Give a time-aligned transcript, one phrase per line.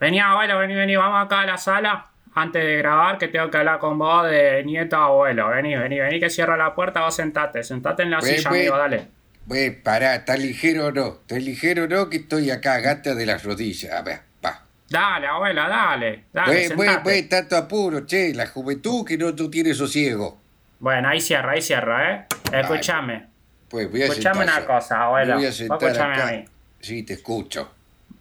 [0.00, 2.06] Vení, abuelo, vení, vení, vamos acá a la sala.
[2.34, 5.48] Antes de grabar, que tengo que hablar con vos de nieto abuelo.
[5.48, 7.62] Vení, vení, vení, que cierro la puerta, vos sentate.
[7.62, 9.08] Sentate en la silla, amigo, dale.
[9.46, 11.18] Güey, pará, ¿estás ligero o no?
[11.20, 12.08] ¿Estás ligero o no?
[12.08, 13.92] Que estoy acá, gata de las rodillas.
[13.92, 14.62] A ver, va.
[14.88, 16.24] Dale, abuela, dale.
[16.32, 18.32] Dale, Güey, güey, tanto apuro, che.
[18.32, 20.40] La juventud que no tú tienes sosiego.
[20.78, 22.24] Bueno, ahí cierro, ahí cierro, ¿eh?
[22.52, 23.26] Escúchame.
[23.68, 25.34] Pues voy a Escuchame una cosa, abuelo.
[25.34, 26.28] Me voy a sentar escuchame acá.
[26.28, 26.44] a mí.
[26.80, 27.70] Sí, te escucho.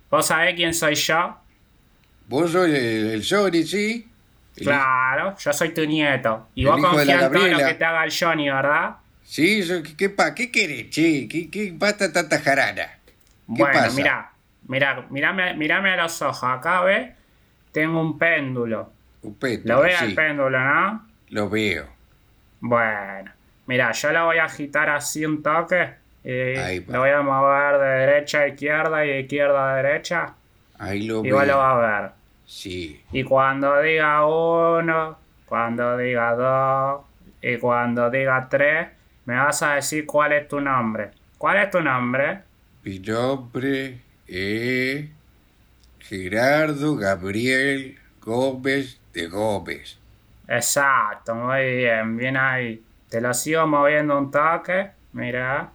[0.10, 1.38] ¿Vos sabés quién soy yo?
[2.30, 4.08] ¿Vos sos el, el Sony, sí?
[4.58, 6.48] El- Claro, yo soy tu nieto.
[6.56, 8.96] Y El vos confías en todo lo que te haga el Johnny, ¿verdad?
[9.24, 11.28] Sí, eso, ¿qué, pa- ¿qué querés, che?
[11.28, 12.84] ¿Qué, qué basta tanta jarana?
[12.84, 13.14] ¿Qué
[13.48, 13.96] bueno, pasa?
[13.96, 14.32] mira,
[14.68, 16.44] mira, mírame, mírame a los ojos.
[16.44, 17.12] Acá ves,
[17.72, 18.92] tengo un péndulo.
[19.22, 21.08] Un péndulo, ¿Lo sí, el péndulo, no?
[21.30, 21.88] Lo veo.
[22.60, 23.32] Bueno,
[23.68, 25.94] mira, yo lo voy a agitar así un toque.
[26.24, 30.34] Y lo voy a mover de derecha a izquierda y de izquierda a derecha.
[30.78, 31.52] Ahí lo Y vos veo.
[31.54, 32.12] lo vas a ver.
[32.50, 33.00] Sí.
[33.12, 37.06] Y cuando diga uno, cuando diga dos
[37.44, 38.88] y cuando diga tres,
[39.26, 41.12] me vas a decir cuál es tu nombre.
[41.38, 42.42] ¿Cuál es tu nombre?
[42.84, 45.10] Mi nombre es
[46.00, 50.00] Gerardo Gabriel Gómez de Gómez.
[50.48, 52.84] Exacto, muy bien, bien ahí.
[53.10, 55.70] Te lo sigo moviendo un toque, mira.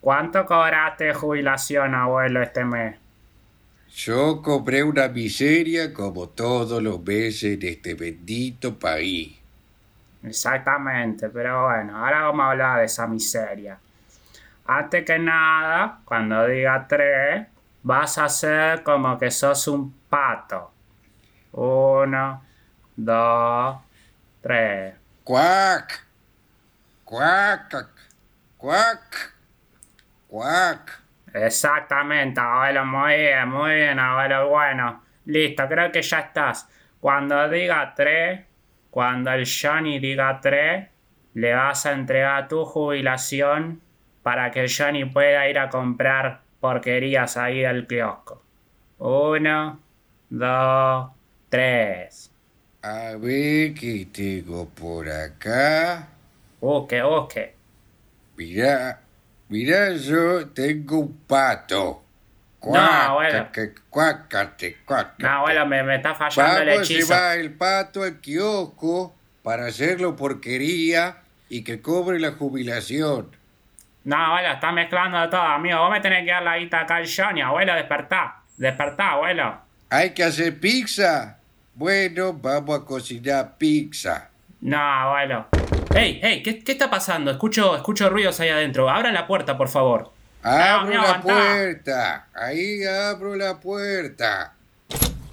[0.00, 3.03] ¿Cuánto cobraste de jubilación, abuelo, este mes?
[3.94, 9.38] Yo cobré una miseria como todos los meses en este bendito país.
[10.24, 13.78] Exactamente, pero bueno, ahora vamos a hablar de esa miseria.
[14.66, 17.46] Antes que nada, cuando diga tres,
[17.84, 20.72] vas a hacer como que sos un pato.
[21.52, 22.42] Uno,
[22.96, 23.76] dos,
[24.42, 24.94] tres.
[25.22, 26.04] ¡Cuac!
[27.04, 27.88] ¡Cuac!
[28.58, 29.34] ¡Cuac!
[30.26, 31.03] ¡Cuac!
[31.34, 35.02] Exactamente, abuelo, muy bien, muy bien, abuelo, bueno.
[35.26, 36.68] Listo, creo que ya estás.
[37.00, 38.46] Cuando diga tres,
[38.90, 40.88] cuando el Johnny diga tres,
[41.34, 43.82] le vas a entregar tu jubilación
[44.22, 48.46] para que el Johnny pueda ir a comprar porquerías ahí al kiosco.
[48.98, 49.84] Uno,
[50.30, 51.10] dos,
[51.50, 52.32] tres.
[52.84, 56.08] A ver qué tengo por acá.
[56.60, 57.44] Busque, busque.
[58.36, 59.03] Mirá,
[59.54, 62.02] mirá, yo tengo un pato.
[62.64, 63.38] No, bueno.
[63.44, 65.22] Cuácate, cuácate, cuácate.
[65.22, 67.14] No, abuelo, me, me está fallando el Vamos a hechizo.
[67.14, 69.14] llevar el pato al kiosco
[69.44, 73.30] para hacerlo porquería y que cobre la jubilación.
[74.02, 75.78] No, abuelo, está mezclando todo, amigo.
[75.78, 78.40] Vos me tenés que dar la guita acá al Johnny, abuelo, despertá.
[78.56, 79.56] Despertá, abuelo.
[79.90, 81.38] ¿Hay que hacer pizza?
[81.74, 84.30] Bueno, vamos a cocinar pizza.
[84.62, 85.46] No, abuelo.
[85.94, 87.30] Ey, ey, ¿qué, qué está pasando?
[87.30, 88.90] Escucho, escucho ruidos ahí adentro.
[88.90, 90.10] Abran la puerta, por favor.
[90.42, 92.26] Abro la puerta.
[92.34, 94.54] Ahí abro la puerta.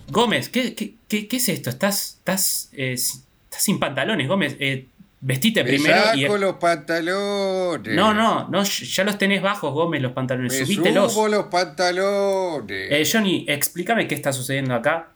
[0.10, 1.72] Gómez, ¿qué, qué, qué, qué es esto?
[1.72, 3.24] ¿Estás, estás, eh, estás
[3.64, 4.56] sin pantalones, Gómez?
[4.60, 4.86] Eh,
[5.20, 6.40] vestite Me primero saco y...
[6.40, 7.96] los pantalones.
[7.96, 10.54] No, no, no, ya los tenés bajos, Gómez, los pantalones.
[10.60, 11.12] Me Subítelos.
[11.12, 12.92] subo los pantalones.
[12.92, 15.08] Eh, Johnny, explícame qué está sucediendo acá.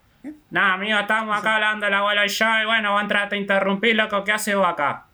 [0.49, 3.35] No, amigo, estamos acá hablando el abuelo y yo, y bueno, voy a entrar a
[3.37, 5.04] interrumpir, loco, ¿qué haces vos acá?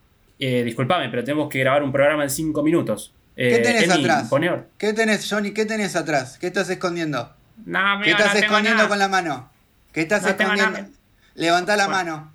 [0.44, 3.14] Eh, disculpame, pero tenemos que grabar un programa en 5 minutos.
[3.36, 4.28] Eh, ¿Qué tenés Emi, atrás?
[4.28, 5.54] poné or- ¿Qué tenés, Johnny?
[5.54, 6.38] ¿Qué tenés atrás?
[6.40, 7.32] ¿Qué estás escondiendo?
[7.66, 8.90] No, ¿Qué amigo, estás no tengo escondiendo nada.
[8.90, 9.50] con la mano?
[9.94, 10.72] ¿Qué estás No escondiendo?
[10.72, 10.88] nada.
[11.36, 11.98] Levantá la Bueno.
[12.12, 12.34] mano.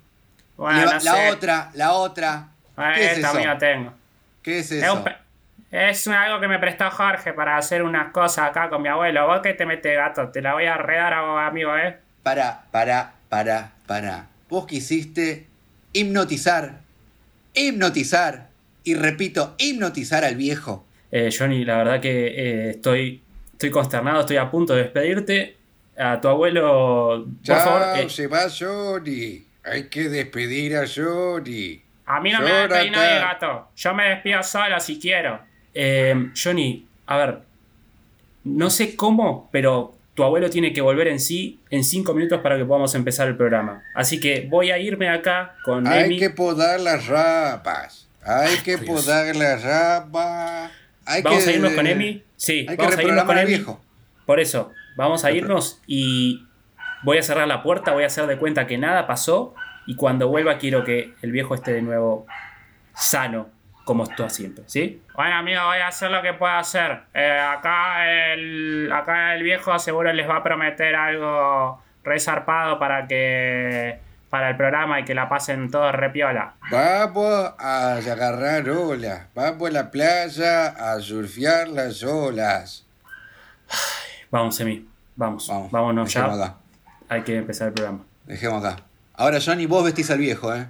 [0.55, 1.29] Bueno, Leva- no la sé.
[1.31, 2.47] otra, la otra.
[2.95, 3.37] ¿Qué es esta, eso?
[3.37, 3.93] amigo, tengo.
[4.41, 4.93] ¿Qué es Es, eso?
[5.03, 5.05] un
[5.69, 9.27] es algo que me prestó Jorge para hacer unas cosas acá con mi abuelo.
[9.27, 11.97] Vos que te metes gato, te la voy a arredar a vos, amigo, ¿eh?
[12.23, 14.27] Para, para, para, para.
[14.49, 15.45] Vos quisiste
[15.93, 16.79] hipnotizar,
[17.57, 18.49] hipnotizar,
[18.83, 20.85] y repito, hipnotizar al viejo.
[21.11, 23.21] Eh, Johnny, la verdad que eh, estoy,
[23.53, 25.55] estoy consternado, estoy a punto de despedirte.
[25.97, 27.99] A tu abuelo, por Chao, favor.
[27.99, 29.43] eh, se va Johnny.
[29.63, 31.81] Hay que despedir a Johnny.
[32.05, 33.09] a mí no me va a despedir Jonathan.
[33.09, 33.67] nadie, gato.
[33.75, 35.39] Yo me despido solo si quiero.
[35.73, 37.39] Eh, Johnny, a ver.
[38.43, 42.57] No sé cómo, pero tu abuelo tiene que volver en sí en cinco minutos para
[42.57, 43.83] que podamos empezar el programa.
[43.93, 48.09] Así que voy a irme acá con Hay que podar las ramas.
[48.23, 49.05] Hay que Dios.
[49.05, 50.71] podar las ramas.
[51.05, 52.23] Hay ¿Vamos que, a irnos con Emi?
[52.35, 53.47] Sí, Hay que vamos a irnos con Emi.
[53.47, 53.79] viejo.
[54.25, 56.47] Por eso, vamos a irnos y
[57.03, 59.53] voy a cerrar la puerta, voy a hacer de cuenta que nada pasó
[59.85, 62.25] y cuando vuelva quiero que el viejo esté de nuevo
[62.95, 63.49] sano
[63.87, 65.01] como está siempre, ¿sí?
[65.15, 67.03] Bueno, amigo, voy a hacer lo que pueda hacer.
[67.13, 73.99] Eh, acá, el, acá el viejo seguro les va a prometer algo resarpado para que
[74.29, 76.55] para el programa y que la pasen todos repiola.
[76.69, 79.27] Vamos a agarrar olas.
[79.33, 82.85] Vamos a la playa a surfear las olas.
[84.29, 84.85] Vamos, Emi.
[85.15, 86.25] Vamos, Vamos, vámonos ya.
[86.25, 86.55] acá.
[87.07, 87.99] Hay que empezar el programa.
[88.25, 88.83] Dejemos acá.
[89.15, 90.67] Ahora, Johnny, vos vestís al viejo, ¿eh?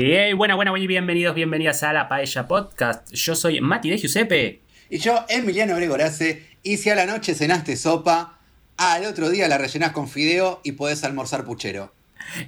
[0.00, 3.12] Hey, buena, buena, buena y bienvenidos, bienvenidas a la Paella Podcast.
[3.12, 4.60] Yo soy Mati de Giuseppe.
[4.88, 8.38] Y yo, Emiliano Gregorace, y si a la noche cenaste sopa,
[8.76, 11.92] al otro día la rellenás con fideo y podés almorzar puchero.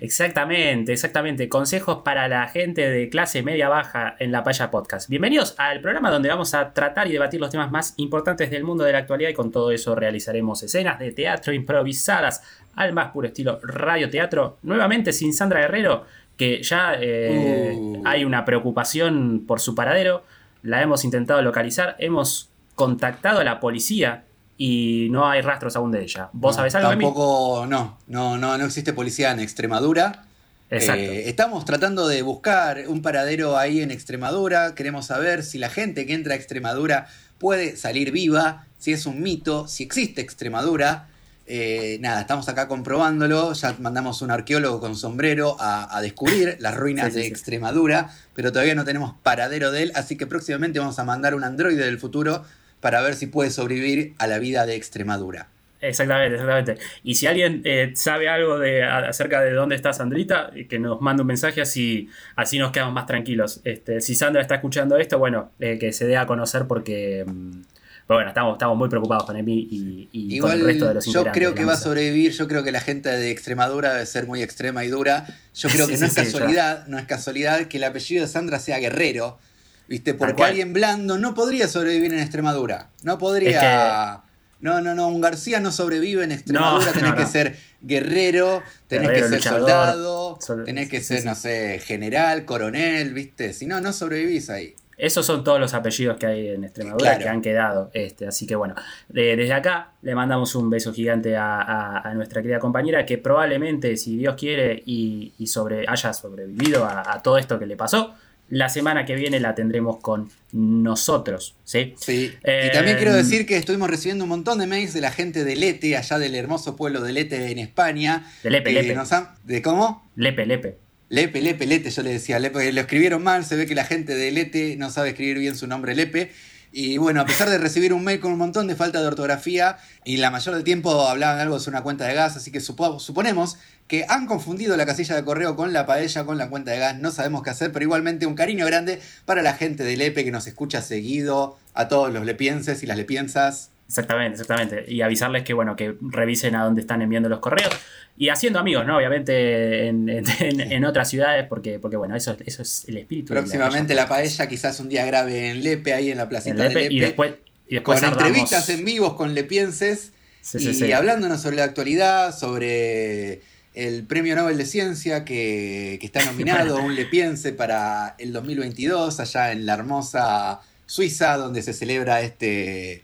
[0.00, 1.48] Exactamente, exactamente.
[1.48, 5.08] Consejos para la gente de clase media baja en la Paella Podcast.
[5.08, 8.84] Bienvenidos al programa donde vamos a tratar y debatir los temas más importantes del mundo
[8.84, 12.42] de la actualidad y con todo eso realizaremos escenas de teatro improvisadas
[12.76, 14.58] al más puro estilo radioteatro.
[14.62, 16.04] Nuevamente sin Sandra Guerrero,
[16.40, 18.02] que ya eh, Uh.
[18.06, 20.24] hay una preocupación por su paradero.
[20.62, 24.24] La hemos intentado localizar, hemos contactado a la policía
[24.56, 26.30] y no hay rastros aún de ella.
[26.32, 27.04] ¿Vos No, sabés algo de mí?
[27.04, 30.24] Tampoco, no, no, no, no existe policía en Extremadura.
[30.70, 31.02] Exacto.
[31.02, 34.74] Eh, estamos tratando de buscar un paradero ahí en Extremadura.
[34.74, 37.06] Queremos saber si la gente que entra a Extremadura
[37.38, 41.08] puede salir viva, si es un mito, si existe Extremadura.
[41.52, 43.52] Eh, nada, estamos acá comprobándolo.
[43.54, 47.28] Ya mandamos un arqueólogo con sombrero a, a descubrir las ruinas Sí, de sí.
[47.28, 49.92] Extremadura, pero todavía no tenemos paradero de él.
[49.96, 52.44] Así que próximamente vamos a mandar un androide del futuro
[52.78, 55.48] para ver si puede sobrevivir a la vida de Extremadura.
[55.80, 56.76] Exactamente, exactamente.
[57.02, 61.00] Y si alguien eh, sabe algo de, acerca de dónde está Sandrita, eh, que nos
[61.00, 63.60] mande un mensaje así, así nos quedamos más tranquilos.
[63.64, 67.62] Este, si Sandra está escuchando esto, bueno, eh, que se dé a conocer porque, mm,
[68.10, 71.04] pero bueno, estamos, estamos muy preocupados con Emi y, y con el resto de los
[71.04, 74.26] yo creo que va a sobrevivir, yo creo que la gente de Extremadura debe ser
[74.26, 75.28] muy extrema y dura.
[75.54, 78.28] Yo creo que sí, no es sí, casualidad, no es casualidad que el apellido de
[78.28, 79.38] Sandra sea Guerrero,
[79.86, 80.14] ¿viste?
[80.14, 82.88] Porque alguien blando no podría sobrevivir en Extremadura.
[83.04, 84.22] No podría.
[84.58, 88.60] No, no, no, un García no sobrevive en Extremadura, No, tenés no, que ser guerrero,
[88.88, 93.52] tenés Guerrero, que ser luchador, soldado, sol- tenés que ser, no sé, general, coronel, ¿viste?
[93.52, 94.74] Si no, no sobrevivís ahí.
[95.00, 97.22] Esos son todos los apellidos que hay en Extremadura Claro.
[97.22, 97.90] que han quedado.
[97.94, 98.74] Este, así que bueno,
[99.08, 103.18] de- desde acá le mandamos un beso gigante a, a- a nuestra querida compañera que
[103.18, 107.76] probablemente, si Dios quiere y, y sobre, haya sobrevivido a, a todo esto que le
[107.76, 108.14] pasó,
[108.50, 111.54] la semana que viene la tendremos con nosotros.
[111.64, 111.94] ¿sí?
[111.98, 112.32] Sí.
[112.42, 115.44] Eh, y también quiero decir que estuvimos recibiendo un montón de mails de la gente
[115.44, 118.24] de Lete, allá del hermoso pueblo de Lete en España.
[118.42, 118.94] De Lepe, Lepe.
[118.94, 120.10] nos han- ¿De cómo?
[120.16, 120.78] Lepe, lepe.
[121.10, 124.14] Lepe, Lepe, Lete, yo le decía Lepe, lo escribieron mal, se ve que la gente
[124.14, 126.30] de Lete no sabe escribir bien su nombre Lepe.
[126.72, 129.78] Y bueno, a pesar de recibir un mail con un montón de falta de ortografía
[130.04, 133.00] y la mayor del tiempo hablaban algo sobre una cuenta de gas, así que supo-
[133.00, 133.56] suponemos
[133.88, 137.00] que han confundido la casilla de correo con la paella, con la cuenta de gas,
[137.00, 140.30] no sabemos qué hacer, pero igualmente un cariño grande para la gente de Lepe que
[140.30, 143.70] nos escucha seguido, a todos los lepienses y las lepiensas.
[143.90, 144.84] Exactamente, exactamente.
[144.86, 147.70] Y avisarles que bueno, que revisen a dónde están enviando los correos.
[148.16, 148.96] Y haciendo amigos, ¿no?
[148.98, 150.24] Obviamente en, en-
[150.72, 153.34] en otras ciudades, porque, porque bueno, eso, eso es el espíritu.
[153.34, 156.28] de la Próximamente la paella, quizás un día grave en Lepe, ahí en la en
[156.28, 156.94] placita Lepe, de Lepe.
[156.94, 157.32] y después,
[157.68, 160.92] y después con entrevistas en vivos con lepienses Sí, y sí, sí.
[160.92, 163.40] hablándonos sobre la actualidad, sobre
[163.74, 169.52] el Premio Nobel de Ciencia que, que está nominado un lepiense para el 2022 allá
[169.52, 173.02] en la hermosa Suiza donde se celebra este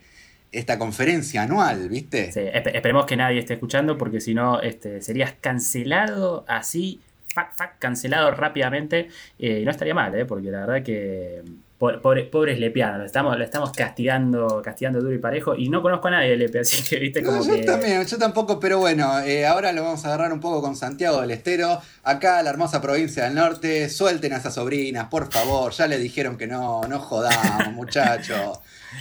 [0.58, 2.33] esta conferencia anual, ¿viste?
[2.33, 7.00] Sí, espe- esperemos que nadie esté escuchando porque si no este, serías cancelado así,
[7.35, 9.09] fac, fac, cancelado rápidamente.
[9.38, 10.25] Eh, no estaría mal, ¿eh?
[10.25, 11.42] porque la verdad que
[11.78, 16.09] pobre- pobres lepianos, lo estamos, lo estamos castigando, castigando duro y parejo y no conozco
[16.09, 17.62] a nadie de Lepe, así que viste como No, yo que...
[17.64, 21.21] también, yo tampoco, pero bueno, eh, ahora lo vamos a agarrar un poco con Santiago
[21.21, 25.87] del Estero, acá la hermosa provincia del norte, suelten a esas sobrinas, por favor, ya
[25.87, 28.59] le dijeron que no, no jodamos, muchachos.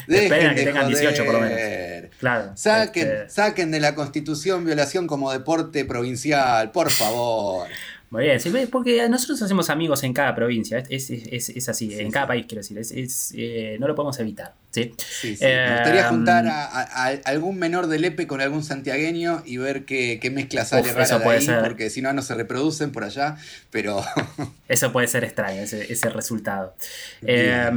[0.10, 1.58] Esperen a que de tengan 18 por lo menos.
[1.58, 2.10] joder.
[2.20, 2.52] Claro.
[2.56, 7.68] Saquen, este, saquen de la constitución violación como deporte provincial, por favor.
[8.12, 11.90] Muy bien, sí, porque nosotros hacemos amigos en cada provincia, es, es- es- es así,
[11.92, 14.54] Sí, en cada país quiero decir, es, es, eh, no lo podemos evitar.
[14.76, 14.94] ¿Sí?
[14.98, 15.44] Sí, sí.
[15.46, 19.42] Eh, Me gustaría juntar um, a, a- a algún menor de Lepe con algún santiagueño
[19.46, 21.62] y ver qué, qué mezcla sale Uf, rara eso de puede ahí, ser.
[21.64, 23.38] porque si no, no se reproducen por allá,
[23.72, 24.04] pero...
[24.68, 26.74] Eso puede ser extraño, ese, ese resultado.
[27.22, 27.70] Eh,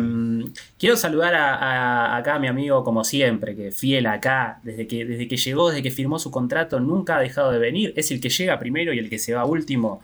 [0.79, 5.29] quiero saludar a, acá a mi amigo, como siempre, que fiel acá, desde que, desde
[5.29, 7.93] que llegó, desde que firmó su contrato, nunca ha dejado de venir.
[7.97, 10.03] Es el que llega primero y el que se va último.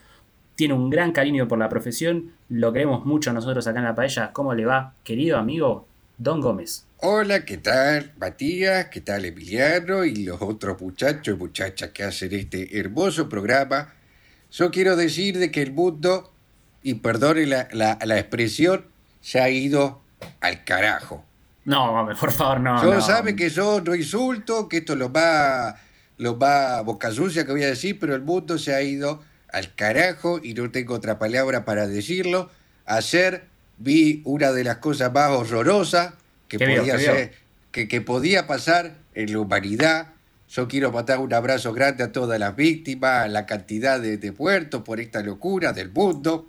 [0.56, 4.30] Tiene un gran cariño por la profesión, lo queremos mucho nosotros acá en La Paella.
[4.32, 6.86] ¿Cómo le va, querido amigo Don Gómez?
[6.98, 8.86] Hola, ¿qué tal Matías?
[8.86, 10.04] ¿Qué tal Emiliano?
[10.04, 13.92] Y los otros muchachos y muchachas que hacen este hermoso programa.
[14.52, 16.32] Yo quiero decir de que el mundo,
[16.82, 18.86] y perdone la, la- la expresión,
[19.20, 20.02] se ha ido
[20.40, 21.24] al carajo.
[21.64, 22.80] No, por favor, no.
[22.82, 23.00] Yo no.
[23.00, 25.76] sabe que yo no insulto, que esto lo va,
[26.18, 29.74] lo va boca sucia que voy a decir, pero el mundo se ha ido al
[29.74, 32.50] carajo y no tengo otra palabra para decirlo.
[32.86, 33.46] Ayer
[33.78, 36.14] vi una de las cosas más horrorosas
[36.48, 37.32] que podía ser,
[37.70, 40.08] que, que podía pasar en la humanidad.
[40.48, 44.32] Yo quiero mandar un abrazo grande a todas las víctimas, a la cantidad de, de
[44.32, 46.46] muertos por esta locura del mundo.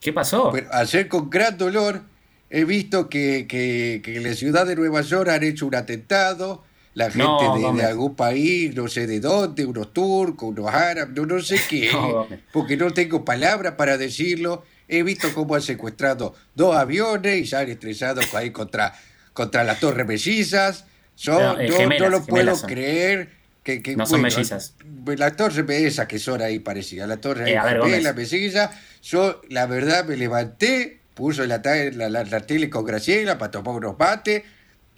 [0.00, 0.50] ¿Qué pasó?
[0.52, 2.02] Pero ayer con gran dolor
[2.48, 6.64] he visto que, que- que en la ciudad de Nueva York han hecho un atentado.
[6.94, 11.14] La gente No, de- de, algún país, no sé de dónde, unos turcos, unos árabes,
[11.14, 14.64] no, no sé qué, No, porque no tengo palabras para decirlo.
[14.90, 18.92] He visto cómo han secuestrado dos aviones y se han estrellado ahí contra,
[19.32, 20.84] contra las torres mellizas.
[21.16, 22.68] Yo No, no, eh, no gemelas, lo puedo son.
[22.68, 23.30] creer.
[23.62, 24.74] Que, que, No son bueno, mellizas.
[25.16, 28.70] La torre esas que son ahí parecidas, la torre Eh, mesilla.
[29.02, 33.74] Yo, la verdad, me levanté, puso la, la, la- la tele con Graciela para tomar
[33.76, 34.42] unos mates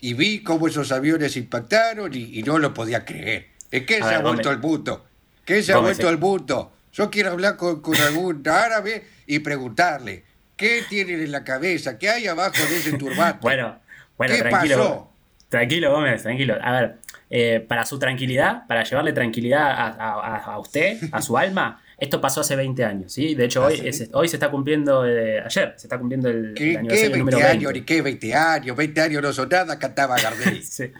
[0.00, 3.49] y vi cómo esos aviones impactaron y, y no lo podía creer.
[3.70, 5.04] ¿En qué A se ha vuelto el mundo?
[5.44, 6.11] ¿Qué se ha vuelto eh.
[6.12, 6.72] el mundo?
[6.92, 10.25] Yo quiero hablar con, con algún árabe y preguntarle,
[10.56, 11.99] ¿qué tienen en la cabeza?
[11.99, 13.38] ¿Qué hay abajo de ese turbante?
[13.42, 13.78] Bueno,
[14.18, 14.76] bueno, ¿Qué tranquilo.
[14.76, 15.12] pasó?
[15.49, 16.56] Tranquilo, Gómez, tranquilo.
[16.62, 16.96] A ver,
[17.30, 22.20] eh, para su tranquilidad, para llevarle tranquilidad a, a- a- usted, a su alma, esto
[22.20, 23.34] pasó hace 20 años, ¿sí?
[23.34, 23.82] De hecho, ¿Ah, hoy, sí?
[23.88, 27.11] es- hoy se está cumpliendo, eh, ayer, se está cumpliendo el, el ¿Qué, qué aniversario
[27.12, 27.72] 20 número años?
[27.72, 27.80] 20.
[27.80, 28.76] ¿Ni qué 20 años?
[28.76, 30.62] 20 años no son nada, cantaba Gardel.
[30.64, 30.90] Sí.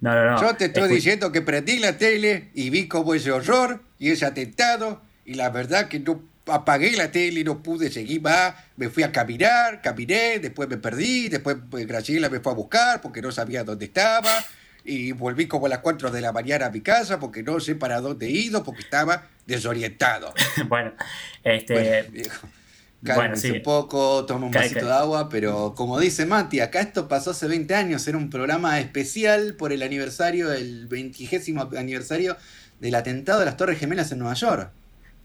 [0.00, 0.40] No, no, no.
[0.40, 4.10] Yo te estoy Escu- diciendo que prendí la tele y vi como ese horror y
[4.10, 8.54] ese atentado y la verdad que no apagué la tele no pude seguir más.
[8.76, 13.00] Me fui a caminar, caminé, después me perdí, después pues, Graciela me fue a buscar
[13.00, 14.32] porque no sabía dónde estaba
[14.84, 17.74] y volví como a las 4 de la mañana a mi casa porque no sé
[17.74, 20.32] para dónde he ido porque estaba desorientado.
[20.68, 20.92] bueno,
[21.42, 22.08] este.
[23.02, 23.50] Bueno, Bueno, sí.
[23.50, 27.32] un poco, toma un Cal- vasito de agua, pero como dice Mati, acá esto pasó
[27.32, 31.42] hace 20 años, era un programa especial por el aniversario, el 20
[31.76, 32.36] aniversario
[32.80, 34.70] del atentado de las Torres Gemelas en Nueva York.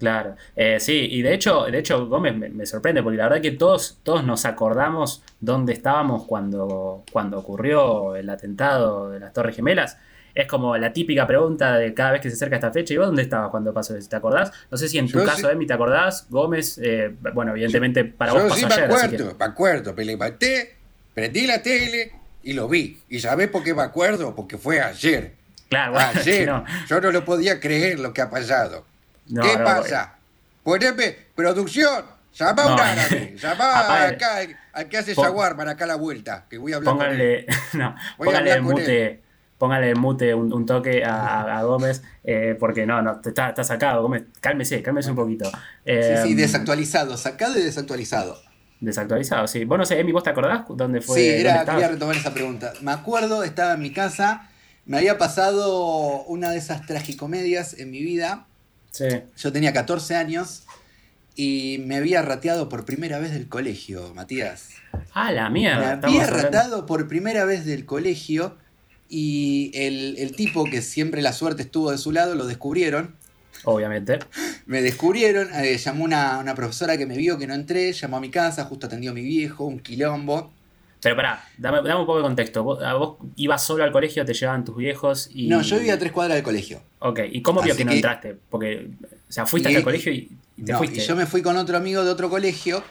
[0.02, 3.42] Claro, Eh, sí, y de hecho, de hecho Gómez me, me sorprende porque la verdad
[3.42, 9.56] que todos, todos nos acordamos dónde estábamos cuando, cuando ocurrió el atentado de las Torres
[9.56, 9.98] Gemelas.
[10.34, 13.06] Es como la típica pregunta de cada vez que se acerca esta fecha, ¿y vos
[13.08, 14.10] dónde estabas cuando pasó eso?
[14.10, 14.52] ¿Te acordás?
[14.72, 15.54] No sé si en tu Yo caso, sí.
[15.54, 16.26] Emi, ¿te acordás?
[16.30, 19.94] Gómez, eh, bueno, evidentemente para vos Yo pasó sí me ayer, que- acuerdo, me acuerdo,
[19.94, 20.76] me levanté,
[21.14, 22.98] prendí la tele y lo vi.
[23.10, 24.34] ¿Y sabés por qué me acuerdo?
[24.36, 25.34] Porque fue ayer.
[25.70, 26.48] Claro, bueno, Ayer.
[26.48, 28.86] no, Yo no lo podía creer lo que ha pasado.
[29.32, 30.20] No, ¿Qué no, pasa?
[30.64, 35.86] Poneme, producción, llama a un árabe, llama acá al, al que hace shawarma para acá
[35.86, 37.18] a la vuelta, que voy a hablar con él.
[37.18, 39.24] Póngale, no, Voy a póngale hablar con mute,
[39.58, 43.50] póngale en mute un, un toque a, a- a Gómez, eh, porque no, no, está,
[43.50, 45.52] está sacado, Gómez, cálmese, cálmese un poquito.
[45.52, 48.42] Sí, Eh, sí, desactualizado, sacado y desactualizado.
[48.80, 49.64] Desactualizado, sí.
[49.66, 51.20] Vos no sé, Emi, ¿vos te acordás dónde fue?
[51.20, 52.74] Sí, era, quería retomar esa pregunta.
[52.82, 54.50] Me acuerdo, estaba en mi casa,
[54.86, 58.48] me había pasado una de esas tragicomedias en mi vida.
[58.92, 59.06] Sí.
[59.38, 60.64] Yo tenía 14 años
[61.36, 64.70] y me había rateado por primera vez del colegio, Matías.
[65.14, 65.94] Ah, la Me mierda.
[65.96, 68.58] estamos había ratado por primera vez del colegio
[69.10, 73.16] y el, el tipo que siempre la suerte estuvo de su lado lo descubrieron.
[73.64, 74.20] Obviamente.
[74.66, 78.22] Me descubrieron, eh, llamó una, una profesora que me vio que no entré, llamó a
[78.22, 80.52] mi casa, justo atendió a mi viejo, un quilombo.
[81.02, 82.64] Pero pará, dame, dame un poco de contexto.
[82.64, 85.48] ¿Vos, a vos ibas solo al colegio, te llevaban tus viejos y.
[85.48, 86.82] No, yo vivía a tres cuadras del colegio.
[87.00, 88.38] Ok, ¿y cómo vio que no entraste?
[88.50, 88.88] Porque,
[89.28, 90.98] o sea, fuiste Y- hasta el colegio y, y te No, fuiste.
[91.02, 92.84] y yo me fui con otro amigo de otro colegio,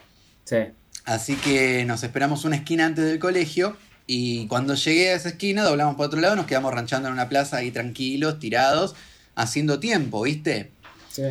[0.45, 0.57] Sí.
[1.05, 3.77] así que nos esperamos una esquina antes del colegio.
[4.09, 7.29] Y cuando llegué a esa esquina, doblamos por otro lado, nos quedamos ranchando en una
[7.29, 8.97] plaza ahí tranquilos, tirados,
[9.37, 10.73] haciendo tiempo, ¿viste?
[11.11, 11.23] Sí.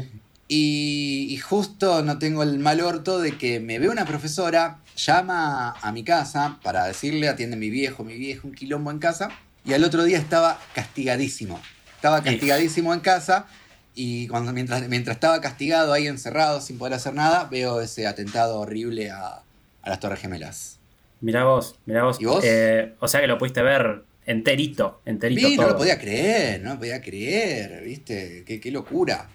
[0.47, 5.71] Y, y justo no tengo el mal orto de que me ve una profesora, llama
[5.71, 9.29] a mi casa para decirle, atiende mi viejo, mi viejo, un quilombo en casa,
[9.65, 11.59] y al otro día estaba castigadísimo.
[11.95, 13.47] Estaba castigadísimo en casa
[13.93, 18.59] y cuando, mientras, mientras estaba castigado ahí encerrado sin poder hacer nada, veo ese atentado
[18.59, 19.41] horrible a,
[19.81, 20.79] a las Torres Gemelas.
[21.21, 22.17] Mirá vos, mirá vos.
[22.21, 22.43] ¿Y vos?
[22.45, 26.73] Eh, o sea que lo pudiste ver enterito, enterito Vi, no lo podía creer, no
[26.73, 28.43] lo podía creer, ¿viste?
[28.45, 29.27] Qué, qué locura.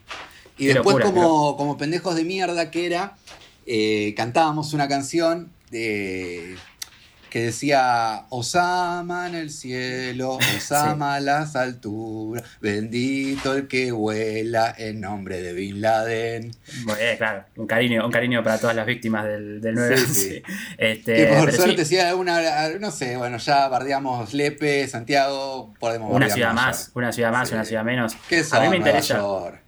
[0.57, 3.17] Y Qué después, locura, como, como pendejos de mierda que era,
[3.67, 6.57] eh, cantábamos una canción de,
[7.29, 15.01] que decía Osama en el cielo, Osama a las alturas, bendito el que vuela en
[15.01, 16.53] nombre de Bin Laden.
[17.01, 20.43] Eh, claro, un cariño, un cariño para todas las víctimas del, del 9 Sí, sí.
[20.79, 26.31] Este, y por suerte, si alguna, no sé, bueno, ya bardeamos Lepe, Santiago, podemos una
[26.31, 28.15] ciudad más, una ciudad más, una ciudad menos.
[28.29, 29.17] ¿Qué A mí me interesa.
[29.17, 29.64] York?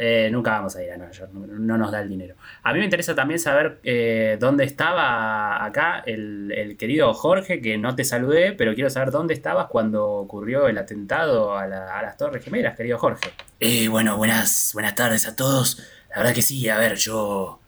[0.00, 2.36] Eh, nunca vamos a ir a Nueva York, no, nos da el dinero.
[2.62, 7.96] A mí me interesa también saber eh, dónde estaba acá el, querido Jorge, que no
[7.96, 12.76] te saludé, pero quiero saber dónde estabas cuando ocurrió el atentado a, las Torres Gemelas,
[12.76, 13.32] querido Jorge.
[13.58, 15.82] Eh, bueno, buenas, buenas tardes a todos.
[16.10, 17.58] La verdad que sí, a ver, yo,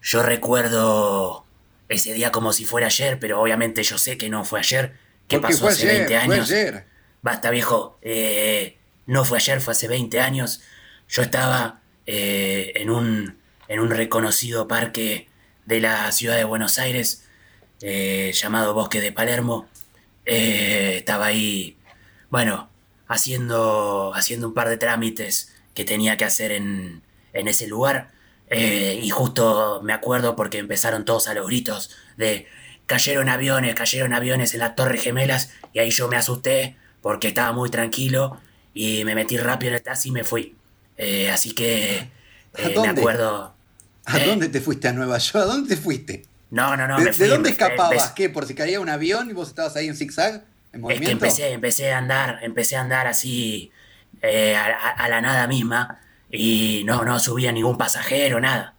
[0.00, 1.44] yo recuerdo
[1.88, 4.92] ese día como si fuera ayer, pero obviamente yo sé que no fue ayer,
[5.26, 6.54] que pasó hace 20 años.
[7.20, 7.98] Basta, viejo,
[9.06, 10.62] no fue ayer, fue hace 20 años
[11.14, 15.28] yo estaba eh, en, un, en un reconocido parque
[15.64, 17.24] de la ciudad de Buenos Aires
[17.82, 19.68] eh, llamado Bosque de Palermo.
[20.26, 21.78] Eh, estaba ahí,
[22.30, 22.68] bueno,
[23.06, 27.02] haciendo, haciendo un par de trámites que tenía que hacer en,
[27.32, 28.10] en ese lugar.
[28.50, 32.46] y justo me acuerdo porque empezaron todos a los gritos de
[32.86, 37.52] cayeron aviones, cayeron aviones en la Torre Gemelas y ahí yo me asusté porque estaba
[37.52, 38.40] muy tranquilo
[38.74, 40.56] y me metí rápido en el taxi y me fui.
[40.96, 42.10] Eh, así que
[42.56, 43.54] eh, me acuerdo.
[44.04, 44.26] ¿A ¿Eh?
[44.26, 45.36] dónde te fuiste a Nueva York?
[45.36, 46.24] ¿A dónde te fuiste?
[46.50, 46.98] No, no, no.
[46.98, 48.12] ¿De, ¿de dónde escapabas?
[48.12, 48.28] ¿Qué?
[48.28, 50.44] ¿Por si caía un avión y vos estabas ahí en zigzag?
[50.72, 51.26] ¿En movimiento?
[51.26, 53.72] Es que empecé, empecé a andar, empecé a andar así
[54.22, 58.74] a, la nada misma y no, no subía ningún pasajero, nada.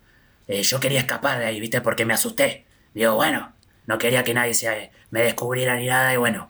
[0.47, 1.81] yo quería escapar de ahí, ¿viste?
[1.81, 2.65] Porque me asusté.
[2.93, 3.53] Digo, bueno,
[3.87, 6.49] no quería que nadie se, me descubriera ni nada y bueno.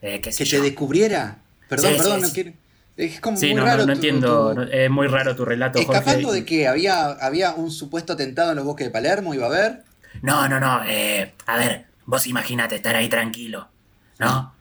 [0.00, 1.38] ¿Que te descubriera?
[1.68, 2.52] Perdón, perdón, no quiero...
[3.00, 3.86] Es como muy no, raro.
[3.86, 5.78] No, entiendo, es muy raro tu relato.
[5.78, 9.32] ¿Escapando de que ¿Había, ¿Había un supuesto atentado en los bosques de Palermo?
[9.32, 9.84] ¿Iba a haber?
[10.20, 10.82] No, no, no.
[10.86, 13.70] Eh, a ver, vos imagínate estar ahí tranquilo,
[14.18, 14.54] ¿no?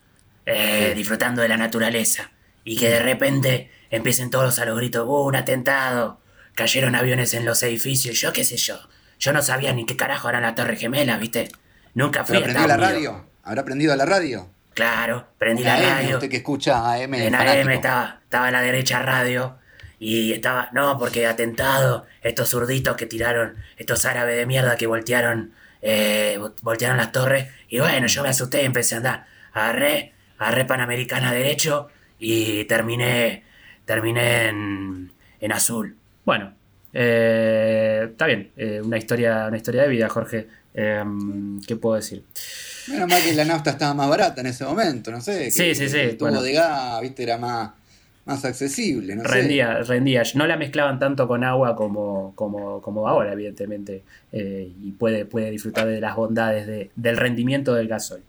[0.45, 2.31] Eh, disfrutando de la naturaleza.
[2.63, 6.21] Y que de repente empiecen todos a los gritos, ¡uh, un atentado!
[6.55, 8.79] Cayeron aviones en los edificios, yo qué sé yo.
[9.19, 11.49] Yo no sabía ni qué carajo era la Torre Gemela, ¿viste?
[11.93, 13.27] Nunca fui ¿Habrá a la radio?
[13.43, 14.49] ¿Habrá aprendido a la radio?
[14.79, 16.15] Claro, prendí la radio.
[16.15, 17.13] Usted que escucha AM.
[17.15, 19.57] En AM estaba, estaba a la derecha radio.
[19.99, 25.51] Y estaba, no, porque atentado, estos zurditos que tiraron, estos árabes de mierda que voltearon,
[25.81, 27.49] eh, voltearon las torres.
[27.67, 29.25] Y bueno, yo me asusté y empecé a andar.
[29.51, 33.43] Agarré, agarré Panamericana derecho y terminé,
[33.83, 35.97] terminé en, en azul.
[36.23, 36.53] Bueno,
[36.93, 40.47] eh, está bien, eh, una, historia, una historia de vida, Jorge.
[40.73, 42.23] Em, ¿Qué puedo decir?
[42.89, 45.51] Menos mal que la nafta estaba más barata en ese momento, no sé.
[45.51, 45.97] Sí, sí, sí.
[45.97, 47.71] El tubo de gas, viste, era más,
[48.25, 49.15] más accesible.
[49.15, 50.23] No rendía, rendía.
[50.35, 54.03] No la mezclaban tanto con agua como, como, como ahora, evidentemente.
[54.31, 58.23] Eh, y puede, puede disfrutar de las bondades del rendimiento del gasoil.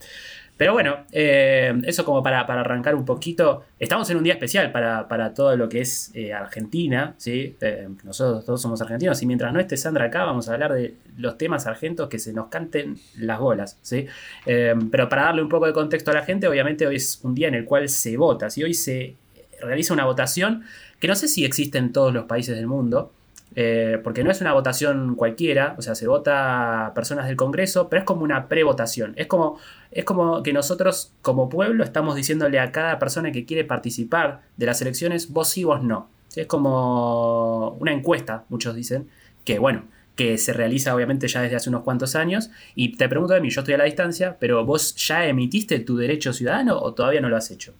[0.61, 3.65] Pero bueno, eh, eso como para, arrancar un poquito.
[3.79, 7.57] Estamos en un día especial para, todo lo que es eh, Argentina, ¿sí?
[7.63, 10.97] Eh, nosotros todos somos argentinos y mientras no esté Sandra acá vamos a hablar de
[11.17, 14.07] los temas argentos que se nos canten las bolas, ¿sí?
[14.45, 17.49] pero para darle un poco de contexto a la gente, obviamente hoy es un día
[17.49, 18.63] en el cual se vota, ¿sí?
[18.63, 19.17] Hoy se
[19.63, 20.65] realiza una votación
[20.99, 23.15] que no sé si existe en todos los países del mundo,
[23.57, 27.89] eh, porque no es una votación cualquiera, o sea, se vota a personas del Congreso,
[27.89, 29.13] pero es como una prevotación.
[29.17, 29.59] Es como,
[29.91, 34.67] es como que nosotros, como pueblo, estamos diciéndole a cada persona que quiere participar de
[34.67, 36.09] las elecciones, vos sí, vos no.
[36.37, 39.09] Es como una encuesta, muchos dicen,
[39.45, 39.85] que bueno,
[40.15, 42.51] que se realiza obviamente ya desde hace unos cuantos años.
[42.75, 45.97] Y te pregunto de mí, yo estoy a la distancia, pero vos ya emitiste tu
[45.97, 47.75] derecho ciudadano o todavía no lo has hecho?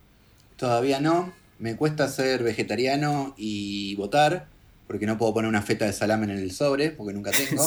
[0.57, 1.33] Todavía no.
[1.59, 4.47] Me cuesta ser vegetariano y votar
[4.91, 7.65] porque no puedo poner una feta de salame en el sobre, porque nunca tengo.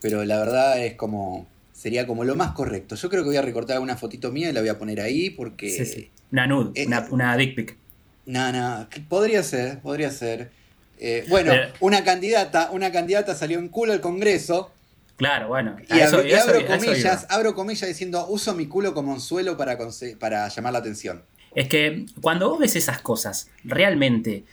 [0.00, 1.46] Pero la verdad es como.
[1.74, 2.94] Sería como lo más correcto.
[2.94, 5.28] Yo creo que voy a recortar alguna fotito mía y la voy a poner ahí
[5.28, 5.68] porque.
[5.68, 6.10] Sí, sí.
[6.32, 7.76] Una nude, eh, una, dick pic.
[8.24, 10.50] No, no, podría ser, podría ser.
[10.98, 14.72] Eh, bueno, una candidata, una candidata salió en culo al Congreso.
[15.16, 15.76] Claro, bueno.
[15.94, 19.76] Y, abro, comillas, abro comillas diciendo, uso mi culo como anzuelo para,
[20.18, 21.22] para llamar la atención.
[21.54, 24.44] Es que cuando vos ves esas cosas, realmente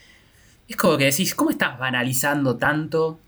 [0.74, 3.20] es como que decís, ¿cómo estás banalizando tanto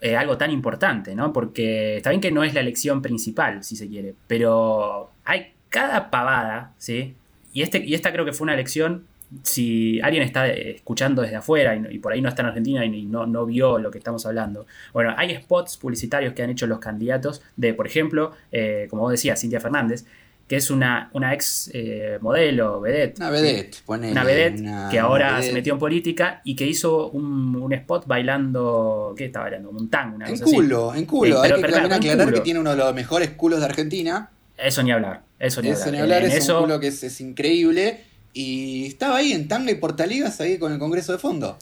[0.00, 1.14] eh, algo tan importante?
[1.14, 1.34] ¿no?
[1.34, 6.10] Porque está bien que no es la elección principal, si se quiere, pero hay cada
[6.10, 7.14] pavada, ¿sí?
[7.52, 9.04] Y, este, y esta creo que fue una elección,
[9.42, 13.26] si alguien está escuchando desde afuera y, por ahí no está en Argentina y no,
[13.26, 14.66] no, vio lo que estamos hablando.
[14.94, 19.10] Bueno, hay spots publicitarios que han hecho los candidatos de, por ejemplo, eh, como vos
[19.10, 20.06] decías, Cintia Fernández,
[20.46, 23.18] que es una, una ex eh, modelo, vedette.
[23.18, 28.06] Una vedette, Una vedette que ahora se metió en política y que hizo un, spot
[28.06, 29.14] bailando.
[29.16, 29.70] ¿Qué estaba bailando?
[29.70, 31.40] Un tango, una En culo, en culo.
[31.40, 34.30] Hay que aclarar que tiene uno de los mejores culos de Argentina.
[34.56, 35.22] Eso ni hablar.
[35.38, 35.94] Eso ni eso hablar.
[35.94, 38.04] Ni hablar es un culo que es, increíble.
[38.34, 41.56] Y estaba ahí en tanga y portaligas ahí con el Congreso de fondo.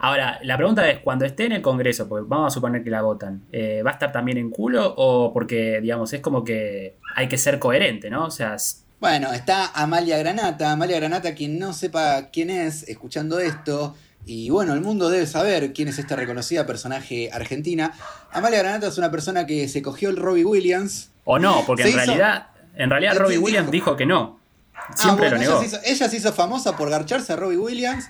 [0.00, 3.02] Ahora, la pregunta es, cuando esté en el Congreso, porque vamos a suponer que la
[3.02, 7.28] votan, eh, ¿va a estar también en culo o porque, digamos, es como que hay
[7.28, 8.26] que ser coherente, ¿no?
[8.26, 8.56] O sea...
[9.00, 10.72] Bueno, está Amalia Granata.
[10.72, 15.72] Amalia Granata, quien no sepa quién es, escuchando esto, Y bueno, el mundo debe saber
[15.72, 17.92] quién es esta reconocida personaje argentina.
[18.30, 21.10] Amalia Granata es una persona que se cogió el Robbie Williams.
[21.24, 24.38] O no, porque en realidad, en realidad Robbie Williams dijo que no.
[24.74, 25.60] Ah, Siempre lo negó.
[25.84, 28.08] Ella se, hizo, famosa por garcharse a Robbie Williams.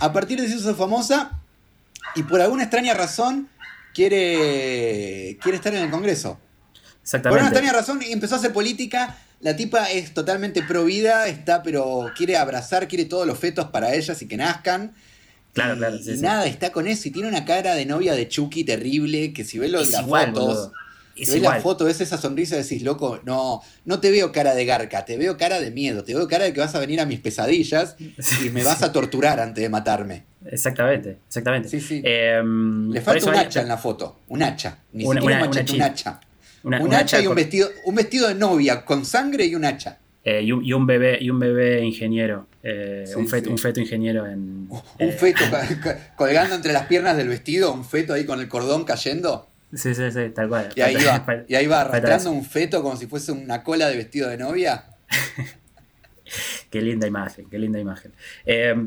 [0.00, 1.40] A partir de eso se famosa
[2.14, 3.48] y por alguna extraña razón
[3.94, 6.38] quiere, quiere estar en el Congreso.
[7.02, 7.28] Exactamente.
[7.30, 9.16] Por una extraña razón empezó a hacer política.
[9.40, 13.94] La tipa es totalmente pro vida, está, pero quiere abrazar, quiere todos los fetos para
[13.94, 14.94] ellas y que nazcan.
[15.52, 15.96] Claro, claro.
[15.96, 19.44] y nada, está con eso y tiene una cara de novia de Chucky terrible que
[19.44, 20.72] si ves las fotos.
[21.24, 24.54] Si ves la foto, ves esa sonrisa y decís, loco, no, no te veo cara
[24.54, 27.00] de garca, te veo cara de miedo, te veo cara de que vas a venir
[27.00, 27.96] a mis pesadillas
[28.44, 30.24] y me vas a torturar antes de matarme.
[30.46, 31.68] Exactamente, exactamente.
[31.68, 32.02] Sí, sí.
[32.04, 36.20] Em, Le falta un hacha en la foto, un hacha, ni siquiera un un hacha.
[36.62, 39.98] un hacha y un vestido, un vestido de novia con sangre y un hacha.
[40.24, 42.48] Eh, y, un, bebé, y un bebé ingeniero.
[42.62, 44.68] Eh, un, feto, un feto ingeniero en.
[44.68, 45.42] Un eh, feto
[46.16, 49.48] colgando entre las piernas del vestido, un feto ahí con el cordón cayendo.
[49.74, 50.70] Sí, sí, sí, tal cual.
[50.74, 53.96] Y ahí va, y ahí va arrastrando un feto como si fuese una cola de
[53.96, 54.84] vestido de novia.
[56.70, 58.12] qué linda imagen, qué linda imagen.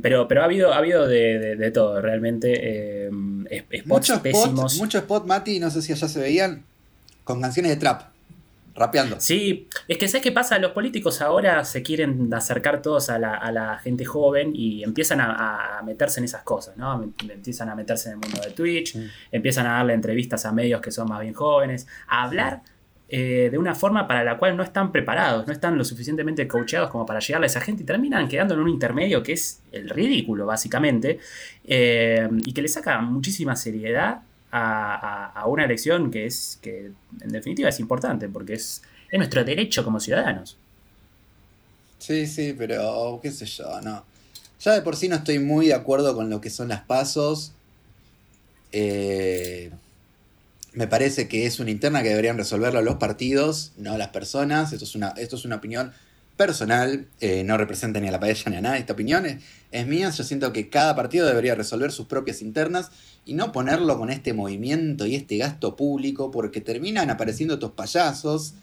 [0.01, 3.09] pero, pero ha habido, ha habido de, todo, realmente.
[3.09, 4.77] spots muchos pésimos.
[4.77, 6.63] Muchos spots, Mati, no sé si allá se veían,
[7.23, 8.11] con canciones de trap
[8.75, 9.19] rapeando.
[9.19, 10.57] Sí, es que ¿sabes qué pasa?
[10.59, 16.19] Los políticos ahora se quieren acercar todos a la, gente joven y empiezan a, meterse
[16.19, 17.13] en esas cosas, ¿no?
[17.27, 18.97] Empiezan a meterse en el mundo de Twitch,
[19.31, 22.61] empiezan a darle entrevistas a medios que son más bien jóvenes, a hablar
[23.13, 26.89] eh, de una forma para la cual no están preparados, no están lo suficientemente coacheados
[26.89, 29.89] como para llegarle a esa gente y terminan quedando en un intermedio que es el
[29.89, 31.19] ridículo, básicamente,
[31.65, 37.67] eh, y que le saca muchísima seriedad a, una elección que es que en definitiva
[37.67, 40.57] es importante porque es, es nuestro derecho como ciudadanos.
[41.99, 44.03] Sí, sí, pero qué sé yo, no.
[44.63, 47.51] Ya de por sí no estoy muy de acuerdo con lo que son las pasos.
[48.71, 49.71] Eh,
[50.73, 54.71] me parece que es una interna que deberían resolverlo los partidos, no las personas.
[54.71, 55.91] Esto es una, esto es una opinión
[56.37, 58.77] personal, eh, no representa ni a la paella ni a nada.
[58.77, 60.09] Esta opinión es, es mía.
[60.09, 62.91] Yo siento que cada partido debería resolver sus propias internas
[63.25, 68.53] y no ponerlo con este movimiento y este gasto público, porque terminan apareciendo estos payasos.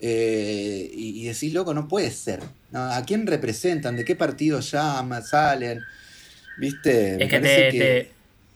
[0.00, 2.40] Eh, y, decís, loco, no puede ser.
[2.72, 3.96] ¿A quién representan?
[3.96, 5.22] ¿De qué partido llaman?
[5.22, 5.80] ¿Salen?
[6.58, 7.22] ¿Viste?
[7.22, 8.10] Es que,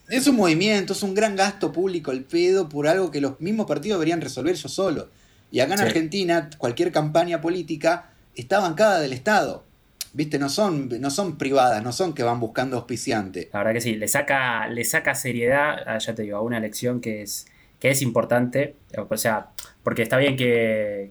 [0.08, 3.66] Es un movimiento, es un gran gasto público el pedo por algo que los mismos
[3.66, 5.06] partidos deberían resolver ellos solos.
[5.50, 9.64] Y acá en Argentina, cualquier campaña política está bancada del Estado.
[10.12, 13.48] Viste, no son, no son privadas, no son que van buscando auspiciante.
[13.52, 17.00] La verdad que sí, le saca, le saca seriedad, ya te digo, a una elección
[17.00, 17.46] que es,
[17.80, 18.76] que es importante.
[19.08, 19.48] O sea,
[19.82, 21.10] porque está bien que,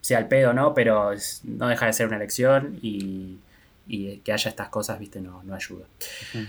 [0.00, 0.74] sea el pedo, ¿no?
[0.74, 1.10] Pero
[1.44, 3.38] no deja de ser una elección y,
[4.24, 5.84] que haya estas cosas, viste, no, no ayuda.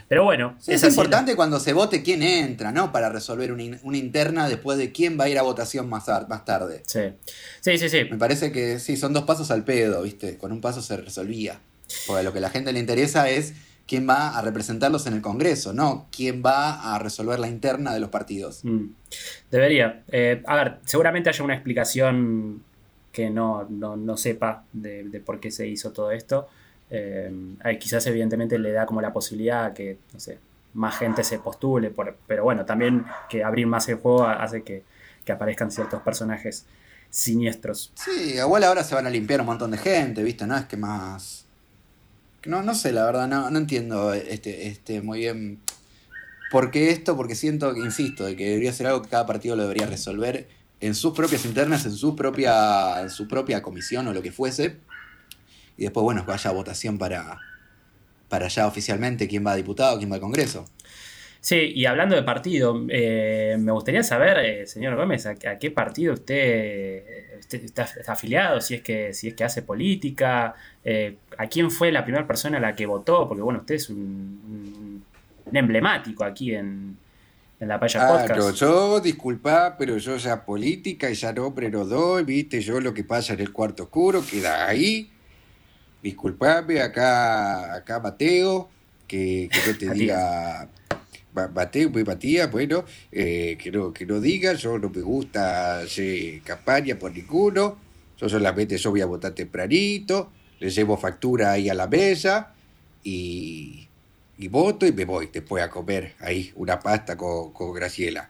[0.07, 0.57] Pero bueno.
[0.67, 2.91] es, importante cuando se vote quién entra, ¿no?
[2.91, 6.83] Para resolver una, interna después de quién va a ir a votación más, más tarde.
[6.85, 7.01] Sí.
[7.61, 8.03] Sí, sí, sí.
[8.11, 10.37] Me parece que sí, son dos pasos al pedo, viste.
[10.37, 11.59] Con un paso se resolvía.
[12.07, 13.53] Porque lo que a la gente le interesa es
[13.87, 17.99] quién va a representarlos en el Congreso, no quién va a resolver la interna de
[17.99, 18.63] los partidos.
[18.63, 18.87] Mm.
[19.51, 20.03] Debería.
[20.07, 22.63] Eh, a ver, seguramente haya una explicación
[23.11, 23.67] que no,
[24.17, 26.47] sepa de, por qué se hizo todo esto.
[26.89, 27.31] Eh,
[27.79, 30.39] quizás evidentemente le da como la posibilidad a que, no sé,
[30.73, 31.93] más gente se postule,
[32.27, 34.83] pero bueno, también que abrir más el juego hace que,
[35.23, 36.65] que aparezcan ciertos personajes
[37.09, 37.91] siniestros.
[37.95, 40.47] Sí, igual ahora se van a limpiar un montón de gente, ¿viste?
[40.47, 41.42] No es que más
[42.45, 45.59] no, no sé, la verdad, no, no entiendo este, este muy bien.
[46.51, 47.15] ¿Por qué esto?
[47.15, 50.47] Porque siento, insisto, de que debería ser algo que cada partido lo debería resolver
[50.79, 54.77] en sus propias internas, en su propia, en su propia comisión o lo que fuese.
[55.77, 57.39] Y después, bueno, vaya a votación para,
[58.29, 60.65] para ya oficialmente quién va a diputado, quién va al Congreso.
[61.43, 66.13] Sí, y hablando de partido, eh, me gustaría saber, eh, señor Gómez, a, qué partido
[66.13, 67.03] usted,
[67.51, 72.05] está, afiliado, si es que, si es que hace política, eh, a quién fue la
[72.05, 75.03] primera persona a la que votó, porque bueno, usted es un,
[75.51, 76.95] emblemático aquí en,
[77.59, 78.57] la Paya Podcast.
[78.57, 83.03] yo, disculpa, pero yo ya política y ya no, pero doy, viste, yo lo que
[83.03, 85.11] pasa en el cuarto oscuro queda ahí.
[86.01, 88.69] Disculpame, acá, acá Mateo,
[89.05, 90.69] que, que yo te diga
[91.33, 96.41] Mateo y Matías, bueno, eh, que, no, que no diga, yo no me gusta hacer
[96.41, 97.77] campaña por ninguno,
[98.17, 102.53] yo solamente yo voy a votar tempranito, le llevo factura ahí a la mesa
[103.03, 103.87] y,
[104.37, 108.29] y voto y me voy después a comer ahí una pasta con, con Graciela.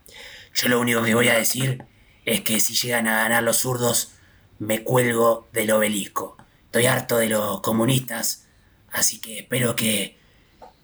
[0.54, 1.84] Yo lo único que voy a decir
[2.26, 4.14] es que si llegan a ganar los zurdos,
[4.60, 6.38] me cuelgo del obelisco.
[6.66, 8.48] Estoy harto de los comunistas,
[8.92, 10.18] así que espero que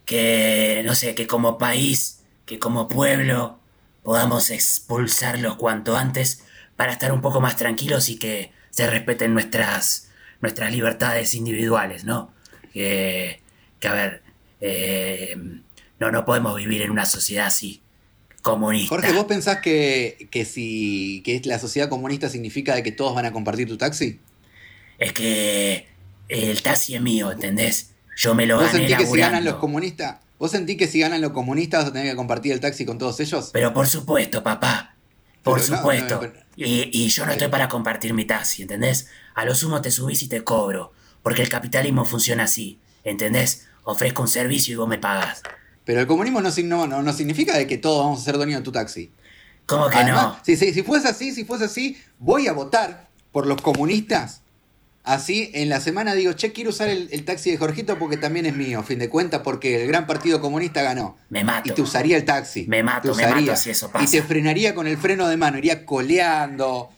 [0.09, 3.59] que, no sé, que como país, que como pueblo,
[4.01, 6.41] podamos expulsarlos cuanto antes
[6.75, 10.09] para estar un poco más tranquilos y que se respeten nuestras,
[10.41, 12.33] nuestras libertades individuales, ¿no?
[12.73, 13.39] Que,
[13.79, 14.23] que a ver,
[14.61, 15.37] eh,
[15.99, 17.83] no, no podemos vivir en una sociedad así,
[18.41, 18.89] comunista.
[18.89, 23.27] Jorge, ¿vos pensás que, que si que la sociedad comunista significa de que todos van
[23.27, 24.19] a compartir tu taxi?
[24.97, 25.85] Es que
[26.29, 27.91] el taxi es mío, ¿entendés?
[28.19, 30.17] Yo me lo ¿Vos gané sentís que si ganan los comunistas?
[30.37, 32.97] ¿Vos sentís que si ganan los comunistas vas a tener que compartir el taxi con
[32.97, 33.49] todos ellos?
[33.53, 34.95] Pero por supuesto, papá.
[35.41, 36.15] Por Pero supuesto.
[36.15, 39.07] no, pero- y, y yo no estoy para compartir mi taxi, ¿entendés?
[39.35, 40.91] A lo sumo te subís y te cobro.
[41.23, 43.67] Porque el capitalismo funciona así, ¿entendés?
[43.85, 45.41] Ofrezco un servicio y vos me pagas.
[45.85, 48.35] Pero el comunismo no, sign- no, no- no significa de que todos vamos a ser
[48.35, 49.13] dueños de tu taxi.
[49.65, 50.39] ¿Cómo que Además, no?
[50.43, 54.41] si, si, si fuese así, si fuese así, voy a votar por los comunistas.
[55.09, 58.45] Así, en la semana digo, che, quiero usar el, el taxi de Jorgito porque también
[58.45, 61.17] es mío, a fin de cuentas, porque el gran partido comunista ganó.
[61.29, 61.67] Me mato.
[61.71, 62.65] Y te usaría el taxi.
[62.67, 64.05] Me mato, Te me mato si eso pasa.
[64.05, 66.91] Y te frenaría con el freno de mano, iría coleando,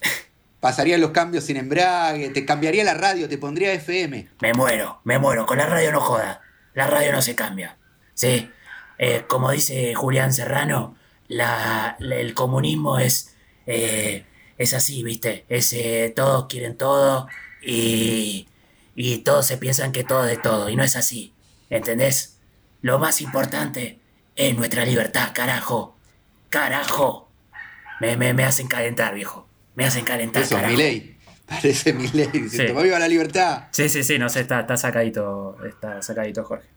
[0.60, 4.28] pasaría los cambios sin embrague, te cambiaría la radio, te pondría FM.
[4.42, 5.46] Me muero, me muero.
[5.46, 6.42] Con la radio no joda.
[6.74, 7.78] La radio no se cambia.
[8.14, 8.50] Sí.
[8.98, 10.96] Eh, como dice Julián Serrano,
[11.28, 13.34] la, la- el comunismo es,
[13.66, 14.26] eh,
[14.58, 15.46] es así, ¿viste?
[15.48, 17.26] Es eh, todos quieren todo
[17.62, 18.48] y,
[18.94, 20.68] y todos se piensan que todo es de todo.
[20.68, 21.32] Y no es así.
[21.70, 22.38] ¿Entendés?
[22.82, 23.98] Lo más importante
[24.36, 25.96] es nuestra libertad, carajo.
[26.50, 27.30] Carajo.
[28.00, 29.46] Me, me, me hacen calentar, viejo.
[29.74, 30.76] Me hacen calentar, Eso es carajo.
[30.76, 31.16] mi ley.
[31.46, 32.28] Parece mi ley.
[32.32, 32.84] Diciendo, Sí.
[32.84, 33.64] viva la libertad.
[33.70, 36.68] Sí, sí, sí, no sé, está, está sacadito, está sacadito Jorge.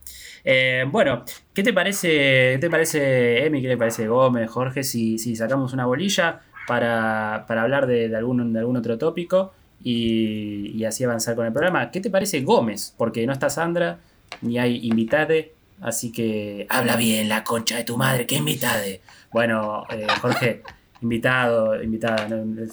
[0.44, 2.08] Eh, bueno, ¿qué te parece,
[2.54, 7.46] qué te parece Emi, qué le parece Gómez, Jorge, si, si sacamos una bolilla para,
[7.48, 9.54] para hablar de, de algún, de algún otro tópico
[9.86, 11.92] y, y así avanzar con el programa?
[11.92, 12.96] ¿Qué te parece Gómez?
[12.98, 14.00] Porque no está Sandra,
[14.42, 16.66] ni hay invitade, así que...
[16.70, 19.02] Habla bien, la concha de tu madre, que invitade.
[19.32, 20.64] Bueno, eh, Jorge,
[21.02, 22.72] invitado, invitada, no, es,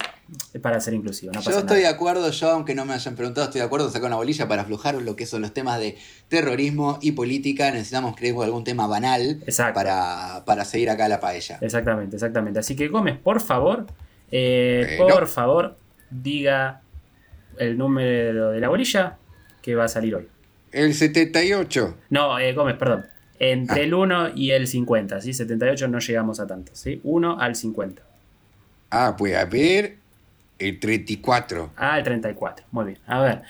[0.59, 3.45] para ser inclusivo, no pasa Yo estoy de acuerdo, yo aunque no me hayan preguntado,
[3.45, 5.99] estoy de acuerdo en sacar una bolilla para aflojar lo que son los temas de
[6.29, 7.69] terrorismo y política.
[7.69, 9.43] Necesitamos, creo, algún tema banal
[9.75, 11.59] para, para seguir acá la paella.
[11.61, 12.59] Exactamente, exactamente.
[12.59, 13.85] Así que Gómez, por favor,
[14.31, 15.77] eh, por favor,
[16.09, 16.81] diga
[17.57, 19.17] el número de la bolilla
[19.61, 20.27] que va a salir hoy.
[20.71, 21.97] El 78.
[22.09, 23.05] No, eh, Gómez, perdón.
[23.39, 23.83] Entre Ah.
[23.83, 25.33] el 1 y el 50, ¿sí?
[25.33, 26.99] 78 no llegamos a tanto, ¿sí?
[27.03, 28.01] 1 al 50.
[28.89, 29.97] Ah, pues a ver.
[30.59, 31.71] El 34.
[31.75, 32.65] Ah, el 34.
[32.71, 32.97] Muy bien.
[33.07, 33.41] A ver.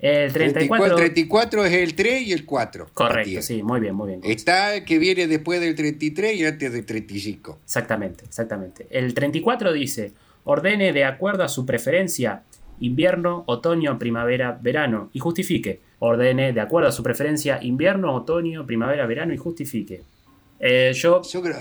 [0.00, 0.96] El 34, 34.
[0.96, 2.88] 34 es el 3 y el 4.
[2.92, 3.44] Correcto, Matías.
[3.44, 4.20] sí, muy bien, muy bien.
[4.24, 7.60] Está el que viene después del 33 y antes del 35.
[7.64, 8.86] Exactamente, exactamente.
[8.90, 10.12] El 34 dice,
[10.44, 12.42] ordene de acuerdo a su preferencia
[12.82, 15.80] invierno, otoño, primavera, verano y justifique.
[16.00, 20.02] Ordene de acuerdo a su preferencia invierno, otoño, primavera, verano y justifique.
[20.60, 21.56] Eh, yo, Yo creo.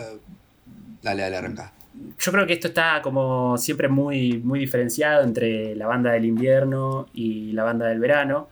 [1.01, 1.73] Dale, dale, arranca.
[2.19, 7.07] yo creo que esto está como siempre muy, muy diferenciado entre la banda del invierno
[7.13, 8.49] y la banda del verano.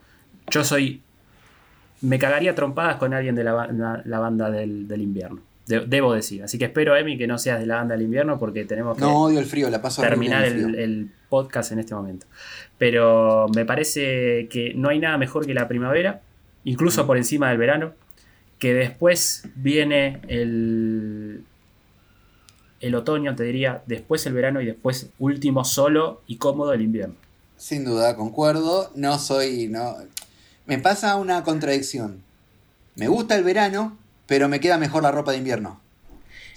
[0.50, 1.02] Yo soy...
[2.02, 5.40] Me cagaría trompadas con alguien de la, la- la banda del, del invierno.
[5.66, 6.42] De- debo decir.
[6.42, 9.02] Así que espero, Emi, que no seas de la banda del invierno porque tenemos que
[9.02, 12.26] No odio el frío, la paso terminar el podcast en este momento.
[12.76, 16.20] Pero me parece que no hay nada mejor que la primavera,
[16.64, 17.94] incluso por encima del verano,
[18.58, 21.44] que después viene el,
[22.80, 27.14] el otoño, te diría, después el verano y después último solo y cómodo el invierno.
[27.56, 28.90] Sin duda, concuerdo.
[28.94, 29.68] No soy.
[29.68, 29.96] no
[30.66, 32.22] Me pasa una contradicción.
[32.96, 35.80] Me gusta el verano, pero me queda mejor la ropa de invierno.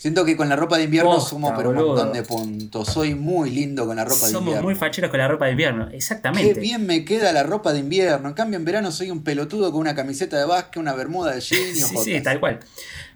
[0.04, 2.90] Siento que con la ropa de invierno Posta, sumo pero un montón de puntos.
[2.90, 4.64] Soy muy lindo con la ropa de Somos invierno.
[4.64, 6.60] muy facheros con la ropa de invierno, Qué exactamente.
[6.60, 8.28] bien me queda la ropa de invierno.
[8.28, 11.40] En cambio, en verano soy un pelotudo con una camiseta de básquet, una bermuda de
[11.40, 12.60] jean y Sí, sí, tal cual.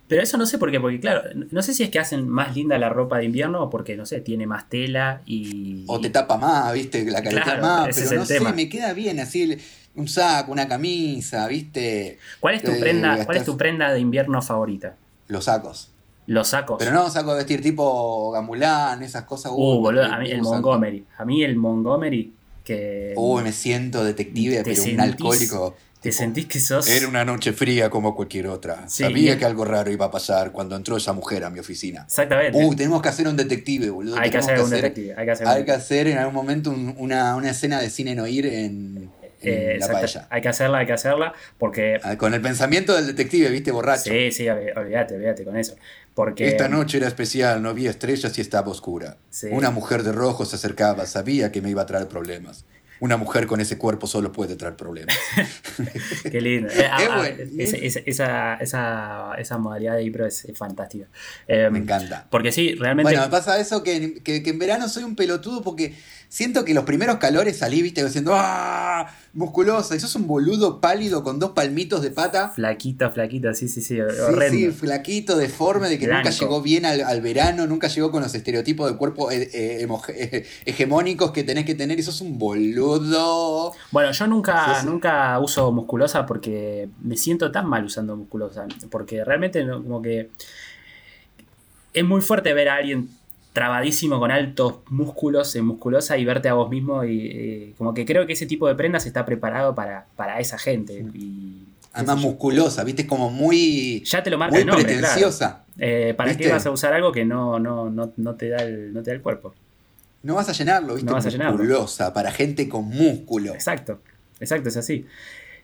[0.08, 2.56] Pero eso no sé por qué, porque claro, no sé si es que hacen más
[2.56, 5.84] linda la ropa de invierno o porque, no sé, tiene más tela y...
[5.88, 8.50] O te tapa más, viste, la careta Claro, más, ese pero es el no tema.
[8.52, 9.58] sé, me queda bien así
[9.96, 14.00] un saco, una camisa, viste, ¿Cuál es tu Eh, prenda, cuál es tu prenda de
[14.00, 14.96] invierno favorita?
[15.28, 15.90] los sacos.
[16.28, 16.78] Los sacos.
[16.78, 19.52] Pero no saco de vestir tipo gamulán, esas cosas.
[19.56, 20.42] Uh, boludo, a mí el.
[20.42, 21.06] Montgomery.
[21.18, 25.76] A mí el Montgomery que Uy, me siento detective, Te pero un alcohólico.
[26.02, 28.90] te tipo, sentís que sos Era una noche fría como cualquier otra.
[28.90, 29.04] Sí.
[29.04, 32.04] Sabía que algo raro iba a pasar cuando entró esa mujer a mi oficina.
[32.06, 32.58] exactamente.
[32.62, 34.18] Uy, tenemos que hacer un detective, boludo.
[34.20, 35.98] hay que hacer un detective, hay que hacer un Hay que detective.
[36.00, 39.10] hacer en algún momento un- una, una escena de cine no ir en
[39.42, 40.28] Eh, la paella.
[40.30, 44.12] Hay que hacerla, hay que hacerla porque Ah, Con el pensamiento del detective, viste, borracho.
[44.12, 45.76] sí, sí, olvídate, olvídate con eso.
[46.14, 49.18] Porque Esta noche era especial, no había estrellas y estaba oscura.
[49.30, 49.50] Sí.
[49.52, 52.66] Una mujer de rojo se acercaba, sabía que me iba a traer problemas.
[53.00, 55.16] una mujer con ese cuerpo solo puede traer problemas.
[56.32, 56.70] Qué lindo.
[56.74, 57.28] Eh, ah, ah,
[57.60, 61.06] esa, esa, esa, modalidad de Ibro es, fantástica.
[61.48, 62.26] Em, me encanta.
[62.32, 63.12] Porque sí, realmente.
[63.12, 65.94] Bueno, me pasa eso que, que, que en verano soy un pelotudo porque
[66.30, 69.08] siento que los primeros calores salí, viste, diciendo, ¡ah!
[69.34, 69.96] Musculosa.
[69.96, 72.50] Y sos un boludo pálido con dos palmitos de pata.
[72.50, 74.00] Flaquito, flaquito, sí, sí, sí.
[74.02, 74.58] Horrendo.
[74.58, 78.34] Sí, sí, flaquito, deforme, de que nunca llegó bien al, verano, nunca llegó con los
[78.34, 82.00] estereotipos de cuerpo eh, eh, eh, hegemónicos que tenés que tener.
[82.00, 83.74] Y sos un boludo.
[83.92, 88.66] Bueno, yo nunca, nunca uso musculosa porque me siento tan mal usando musculosa.
[88.90, 90.32] Porque realmente, como que.
[91.94, 93.10] Es muy fuerte ver a alguien
[93.58, 98.28] trabadísimo con altos músculos en musculosa y verte a vos mismo y como que creo
[98.28, 101.04] que ese tipo de prendas está preparado para, para esa gente.
[101.16, 105.64] Y, Además musculosa, viste, como muy, ya te lo marca muy el pretenciosa.
[105.80, 108.94] Eh, ¿Para qué vas a usar algo que no, no, no, no, te da el,
[108.94, 109.56] no te da el cuerpo?
[110.22, 113.56] No vas a llenarlo, viste, no vas musculosa, para gente con músculo.
[113.56, 114.02] Exacto,
[114.40, 115.04] exacto, es así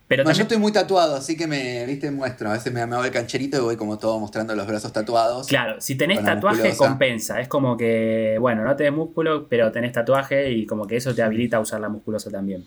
[0.10, 2.50] yo estoy muy tatuado, así que me, viste, muestro.
[2.50, 5.48] A veces me, me hago el cancherito y voy como todo mostrando los brazos tatuados.
[5.48, 7.39] Claro, si tenés tatuaje compensa.
[7.39, 11.24] Es como que, bueno, no tenés músculo, pero tenés tatuaje y como que eso te
[11.24, 12.66] habilita a usar la musculosa también.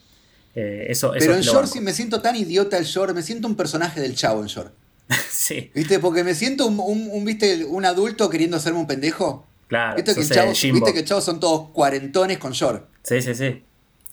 [0.54, 3.56] Eh, eso, pero en short sí me siento tan idiota el short, me siento un
[3.56, 4.72] personaje del chavo en short.
[5.30, 5.70] sí.
[5.74, 5.98] ¿Viste?
[5.98, 7.64] Porque me siento un, ¿viste?
[7.66, 9.46] un adulto queriendo hacerme un pendejo.
[9.68, 9.96] Claro.
[9.96, 12.88] ¿Viste que, el chavo, ¿Viste que el chavo son todos cuarentones con short?
[13.02, 13.65] Sí, sí, sí.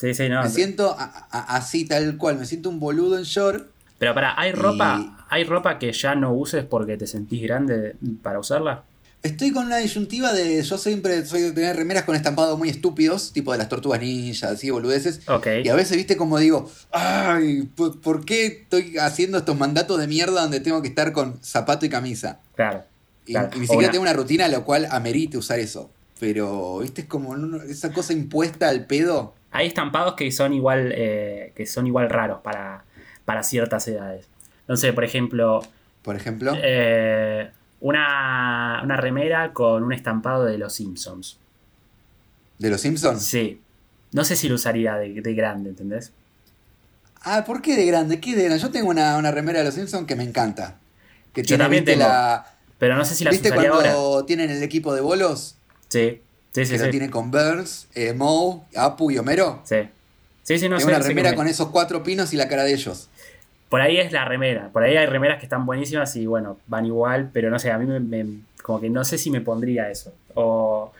[0.03, 2.37] Me siento así, tal cual.
[2.37, 3.67] Me siento un boludo en short.
[3.97, 8.39] Pero para, ¿hay ropa, ¿hay ropa que ya no uses porque te sentís grande para
[8.39, 8.83] usarla?
[9.23, 10.61] Estoy con una disyuntiva de.
[10.61, 14.51] Yo siempre soy de tener remeras con estampados muy estúpidos, tipo de las tortugas ninjas,
[14.51, 15.21] así, boludeces.
[15.63, 20.41] Y a veces, viste, como digo, ay, ¿por, qué estoy haciendo estos mandatos de mierda
[20.41, 22.41] donde tengo que estar con zapato y camisa?
[22.55, 22.83] Claro.
[23.25, 25.89] Y, ni siquiera tengo una rutina a la cual amerite usar eso.
[26.19, 29.35] Pero, viste, es como esa cosa impuesta al pedo.
[29.53, 32.83] Hay estampados que son igual, eh, que son igual raros para,
[33.23, 34.27] para ciertas edades.
[34.61, 35.61] Entonces, por ejemplo.
[36.01, 36.53] Por ejemplo.
[36.57, 41.37] Eh, una, una, remera con un estampado de los Simpsons.
[42.57, 43.23] ¿De los Simpsons?
[43.23, 43.61] Sí.
[44.11, 46.11] No sé si lo usaría de, grande, ¿entendés?
[47.21, 48.19] Ah, ¿por qué de grande?
[48.19, 48.61] ¿Qué de grande?
[48.61, 50.79] Yo tengo una, remera de los Simpsons que me encanta.
[51.31, 51.99] Que Yo también tengo.
[51.99, 52.47] La...
[52.79, 55.57] Pero no sé si la ¿Viste cuando tienen el equipo de bolos?
[55.89, 56.21] Sí.
[56.53, 59.61] Sí, sí, que lo tiene con Burns, eh, Moe, Apu y Homero.
[59.63, 59.89] Sí.
[60.43, 63.09] Sí, sí, no Es una remera con esos cuatro pinos y la cara de ellos.
[63.69, 64.69] Por ahí es la remera.
[64.71, 67.79] Por ahí hay remeras que están buenísimas y bueno, van igual, pero no sé, a
[67.79, 68.25] mí me,
[68.61, 70.13] como que no sé si me pondría eso.
[70.35, 70.91] O.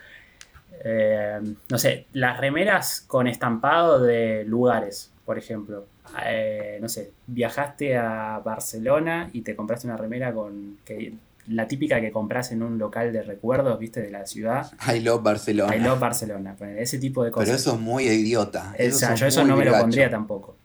[0.82, 1.40] Eh,
[1.70, 5.86] no sé, las remeras con estampado de lugares, por ejemplo.
[6.26, 11.14] Eh, no sé, viajaste a Barcelona y te compraste una remera con que
[11.48, 14.70] la típica que compras en un local de recuerdos, viste, de la ciudad.
[14.94, 15.76] I love Barcelona.
[15.76, 17.46] I love Barcelona, ese tipo de cosas.
[17.46, 18.74] Pero eso es muy idiota.
[18.78, 20.56] Eso yo eso no me lo pondría tampoco.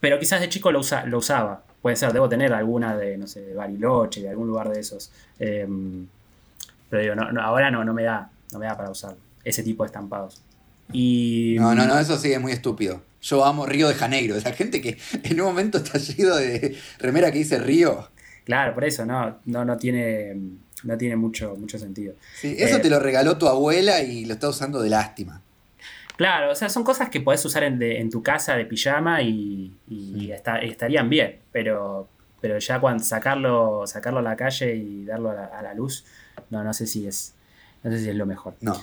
[0.00, 1.62] Pero quizás de chico lo, lo usaba.
[1.80, 5.10] Puede ser, debo tener alguna de, no sé, de Bariloche, de algún lugar de esos.
[5.38, 6.06] Em,
[6.88, 9.82] pero digo, no, ahora no, no me da, no me da para usar ese tipo
[9.82, 10.40] de estampados.
[10.92, 11.56] Y...
[11.58, 13.02] No, no, no, eso sí es muy estúpido.
[13.22, 14.36] Yo amo Río de Janeiro.
[14.36, 18.08] Esa gente que en un momento está lleno de remera que dice Río.
[18.44, 20.36] Claro, por eso, no, no, no tiene,
[20.82, 22.14] no tiene mucho, mucho sentido.
[22.34, 25.40] Sí, eso te lo regaló tu abuela y lo está usando de lástima.
[26.16, 29.72] Claro, o sea, son cosas que podés usar en, tu casa de pijama y,
[30.62, 32.08] estarían bien, pero,
[32.40, 36.04] pero ya cuando sacarlo, sacarlo a la calle y darlo a la, luz,
[36.50, 37.34] no, no sé si es,
[37.82, 38.54] no sé si es lo mejor.
[38.60, 38.80] No.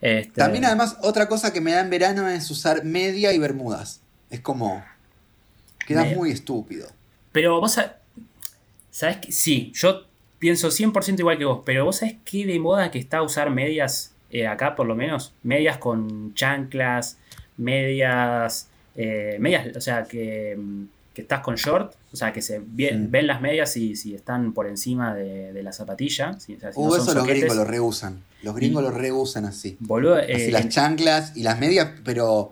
[0.00, 4.00] Este, También además otra cosa que me da en verano es usar media y bermudas.
[4.30, 4.84] Es como,
[5.84, 6.86] queda muy estúpido.
[7.32, 7.80] Pero vos,
[8.98, 9.30] ¿Sabes qué?
[9.30, 10.02] Sí, yo
[10.40, 14.10] pienso 100% igual que vos, pero vos sabés qué de moda que está usar medias
[14.28, 15.34] eh, acá por lo menos.
[15.44, 17.16] Medias con chanclas,
[17.56, 20.58] medias, eh, medias, o sea, que,
[21.14, 24.66] que, estás con short, o sea, que se ven, las medias y si están por
[24.66, 26.36] encima de, la zapatilla.
[26.74, 28.20] uh, eso los gringos lo reusan.
[28.42, 29.76] Los gringos lo reusan así.
[29.78, 32.50] Boludo, así eh, las chanclas y las medias, pero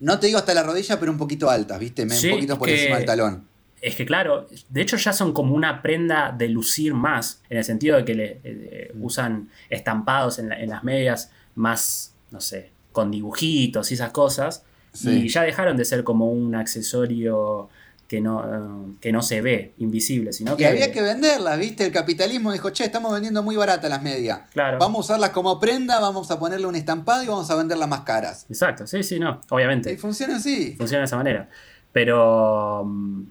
[0.00, 2.04] no te digo hasta la rodilla, pero un poquito altas, ¿viste?
[2.04, 3.51] un poquito por encima del talón.
[3.82, 7.64] Es que claro, de hecho ya son como una prenda de lucir más, en el
[7.64, 13.90] sentido de que le, eh, usan estampados en, las medias más, no sé, con dibujitos
[13.90, 14.64] y esas cosas.
[15.02, 17.70] Y ya dejaron de ser como un accesorio
[18.06, 20.66] que no, que no se ve, invisible, sino que...
[20.66, 21.86] había que venderlas, ¿viste?
[21.86, 24.42] El capitalismo dijo, che, estamos vendiendo muy baratas las medias.
[24.52, 24.78] Claro.
[24.78, 28.02] Vamos a usarlas como prenda, vamos a ponerle un estampado y vamos a venderlas más
[28.02, 28.44] caras.
[28.50, 29.90] Exacto, sí, sí, no, obviamente.
[29.90, 30.76] Y funciona así.
[30.76, 31.48] Funciona de esa manera.
[31.90, 32.84] Pero...
[32.84, 33.22] Mm,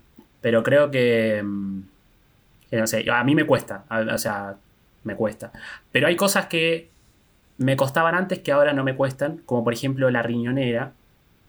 [0.41, 1.81] pero creo que, mm,
[2.71, 4.55] no sé, a mí me cuesta, o sea,
[5.03, 5.51] me cuesta.
[5.91, 6.89] Pero hay cosas que
[7.57, 10.93] me costaban antes que ahora no me cuestan, como por ejemplo la riñonera,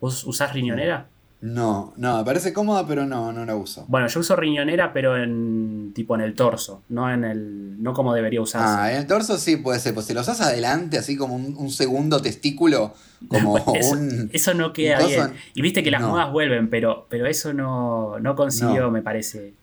[0.02, 1.06] ¿Vos usás riñonera?
[1.42, 3.84] No, no, me parece cómoda, pero no, no la uso.
[3.88, 7.82] Bueno, yo uso riñonera, pero en tipo en el torso, no en el.
[7.82, 8.74] no como debería usarse.
[8.80, 11.56] Ah, en el torso sí puede ser, pues si lo usas adelante, así como un,
[11.56, 12.94] un segundo testículo,
[13.28, 14.30] como eso, un.
[14.32, 15.32] eso no queda bien.
[15.54, 16.10] Y viste que las no.
[16.10, 18.90] modas vuelven, pero, pero eso no, no consiguió, No.
[18.92, 19.54] me parece.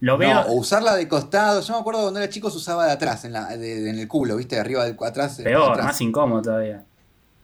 [0.00, 0.34] Lo veo.
[0.34, 1.60] No, o usarla de costado.
[1.60, 3.98] Yo me acuerdo cuando era chico se usaba de atrás, en, la, de- de- en
[4.00, 4.56] el culo, ¿viste?
[4.56, 5.40] De arriba, del atrás.
[5.42, 5.86] peor, atrás.
[5.86, 6.84] más incómodo todavía.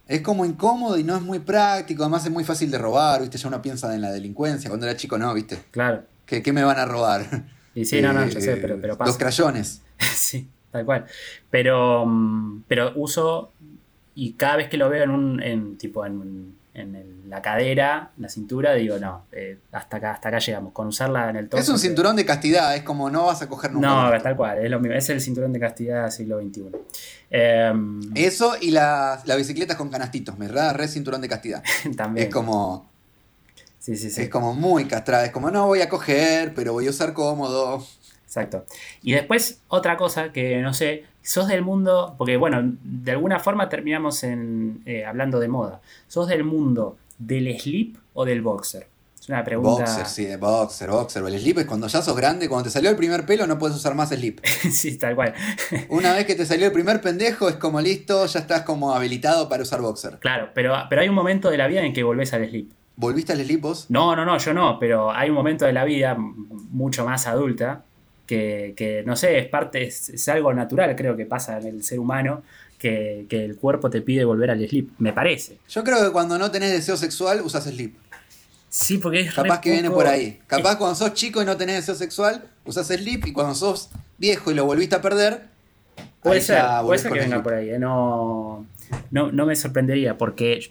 [0.07, 2.03] Es como incómodo y no es muy práctico.
[2.03, 3.39] Además es muy fácil de robar, ¿viste?
[3.39, 4.69] Ya uno piensa en la delincuencia.
[4.69, 5.59] Cuando era chico, no, ¿viste?
[5.71, 6.03] Claro.
[6.27, 7.25] ¿Qué, qué me van a robar?
[7.75, 9.19] Y sí, no, no, yo sé, Eh, pero, Los pasa.
[9.19, 9.83] crayones.
[10.15, 11.07] sí, tal cual.
[11.51, 13.53] Pero, mm, pero uso
[14.15, 18.11] y cada vez que lo veo en un, en, tipo en, en el- la cadera,
[18.19, 20.73] la cintura, digo, no, eh, hasta acá, hasta acá llegamos.
[20.73, 21.63] Con usarla en el torso.
[21.63, 23.89] Es un cinturón de castidad, es como no vas a coger nunca.
[24.13, 24.97] No, tal cual, es lo mismo.
[24.97, 26.71] Es el cinturón de castidad del siglo XXI.
[27.31, 31.63] Em, Eso y las las bicicletas con canastitos, me da re cinturón de castidad.
[31.97, 32.27] también.
[32.29, 32.89] Es como,
[33.79, 34.23] Sí, sí, sí.
[34.23, 37.85] es como muy castrada, es como no voy a coger, pero voy a usar cómodo.
[38.25, 38.65] Exacto.
[39.03, 43.69] Y después, otra cosa que no sé, sos del mundo, porque bueno, de alguna forma
[43.69, 45.81] terminamos en, eh, hablando de moda.
[46.07, 48.87] ¿Sos del mundo del slip o del boxer?
[49.19, 49.85] Es una pregunta.
[49.85, 51.25] Boxer, sí, de boxer, boxer.
[51.25, 53.75] El slip es cuando ya sos grande, cuando te salió el primer pelo no puedes
[53.75, 54.45] usar más slip.
[54.45, 55.33] sí, tal cual.
[55.89, 59.49] Una vez que te salió el primer pendejo es como listo, ya estás como habilitado
[59.49, 60.19] para usar boxer.
[60.19, 62.71] claro, pero, pero hay un momento de la vida en que volvés al slip.
[62.97, 63.87] ¿Volviste al slip vos?
[63.89, 67.83] No, no, no, yo no, pero hay un momento de la vida mucho más adulta
[68.27, 71.85] que, que, no sé, es parte, es, es algo natural, creo que pasa en el
[71.85, 72.43] ser humano,
[72.79, 75.59] que, que el cuerpo te pide volver al slip, me parece.
[75.69, 77.97] Yo creo que cuando no tenés deseo sexual usas slip.
[78.69, 80.41] Sí, porque es Capaz que viene por ahí.
[80.49, 84.51] Capaz cuando sos chico y no tenés deseo sexual, usas slip y cuando sos viejo
[84.51, 85.53] y lo volviste a perder,
[86.23, 88.67] Puede ser, puede ser que venga por ahí, eh, no,
[89.11, 90.71] no, no me sorprendería porque,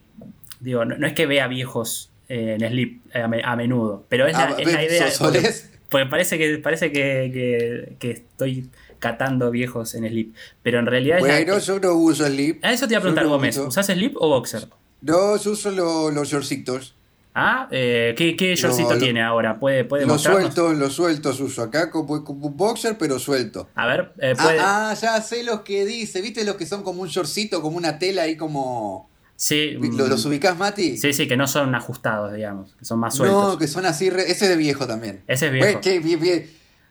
[0.59, 4.03] digo, no, no es que vea viejos eh, en slip eh, a, me- a menudo,
[4.09, 5.07] pero es, la, Ah, es la idea.
[5.11, 5.69] ¿Sos- solés?
[5.93, 10.33] Porque parece que parece que, que- que estoy catando viejos en slip,
[10.63, 12.65] pero en realidad es la- Bueno, yo no uso slip.
[12.65, 13.55] A eso te iba a preguntar, no Gómez.
[13.57, 13.67] uso.
[13.67, 14.67] ¿Usás slip o boxer?
[15.01, 16.95] No, yo uso lo- los shortcitos.
[17.35, 19.59] Ah, eh, ¿qué, qué shortcito tiene ahora?
[19.59, 23.69] ¿Puede, puede Los sueltos, los sueltos uso acá como, como un boxer, pero suelto.
[23.75, 24.59] A ver, eh, puede...
[24.59, 26.21] Ah, ah, ya sé los que dice.
[26.21, 29.09] ¿Viste los que son como un shortcito, como una tela ahí como...
[29.45, 30.97] sí, mm, ¿Lo- ¿Los ubicás, Mati?
[30.97, 33.53] sí, sí, que no son ajustados, digamos, que son más sueltos.
[33.53, 34.09] No, que son así.
[34.09, 35.21] re- Ese es de viejo también.
[35.27, 35.65] Ese es viejo.
[35.73, 36.47] Pues, que vie- vie-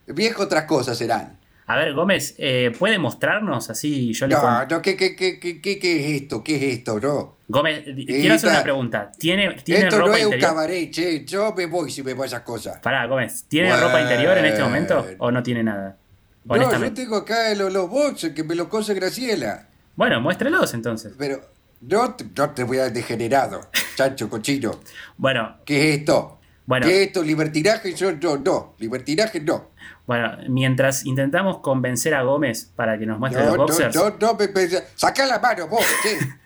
[0.08, 1.38] viejo otras cosas serán.
[1.66, 4.12] A ver, Gómez, eh, ¿puede mostrarnos así?
[4.12, 5.78] Yo le No, no, ¿qué, qué, qué, qué,
[6.16, 6.42] es esto?
[6.44, 7.36] ¿Qué es esto, no?
[7.48, 9.12] Gómez, quiero hacer una pregunta.
[9.18, 11.24] ¿Tiene, ¿tiene Esto no es un cabaret, che.
[11.24, 12.78] Yo me voy si me voy a esas cosas.
[12.80, 15.96] Pará, Gómez, ¿tiene ropa interior en este momento o no tiene nada?
[16.44, 19.68] No, yo tengo acá los, los boxers que me los cose Graciela.
[19.94, 21.12] Bueno, muéstrelos entonces.
[21.16, 21.40] Pero
[21.82, 23.60] no te, no te voy a degenerado,
[23.96, 24.80] chancho, cochino.
[25.16, 26.38] Bueno, ¿Qué es esto?
[26.66, 26.86] Bueno.
[26.86, 27.22] ¿Qué es esto?
[27.22, 27.92] ¿Libertinaje?
[27.94, 28.74] Yo no, no.
[28.78, 29.70] Libertinaje no.
[30.06, 34.10] bueno, mientras intentamos convencer a Gómez para que nos muestre No, los no, boxers, no,
[34.20, 36.18] no, me, me- Sacá la mano, vos, che.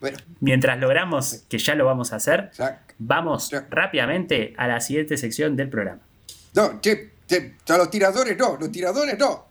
[0.00, 5.16] Bueno, mientras logramos que ya lo vamos a hacer, sac- vamos rápidamente a la siguiente
[5.16, 6.02] sección del programa.
[6.54, 9.46] No, che, che, a los tiradores no, los tiradores no.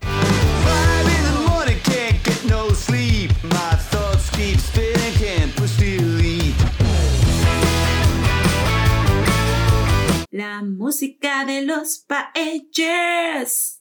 [4.36, 6.54] Keep spinning, can't push delete.
[10.30, 13.80] La música de los paelles.